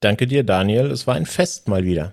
[0.00, 0.90] Danke dir, Daniel.
[0.90, 2.12] Es war ein Fest mal wieder.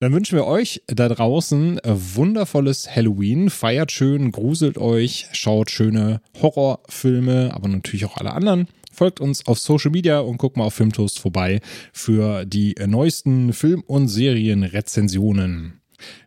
[0.00, 3.50] Dann wünschen wir euch da draußen wundervolles Halloween.
[3.50, 8.68] Feiert schön, gruselt euch, schaut schöne Horrorfilme, aber natürlich auch alle anderen.
[8.92, 11.60] Folgt uns auf Social Media und guckt mal auf Filmtoast vorbei
[11.92, 15.80] für die neuesten Film- und Serienrezensionen.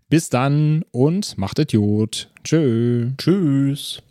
[0.10, 2.30] Bis dann und macht Idiot.
[2.44, 3.12] Tschö.
[3.18, 4.02] Tschüss.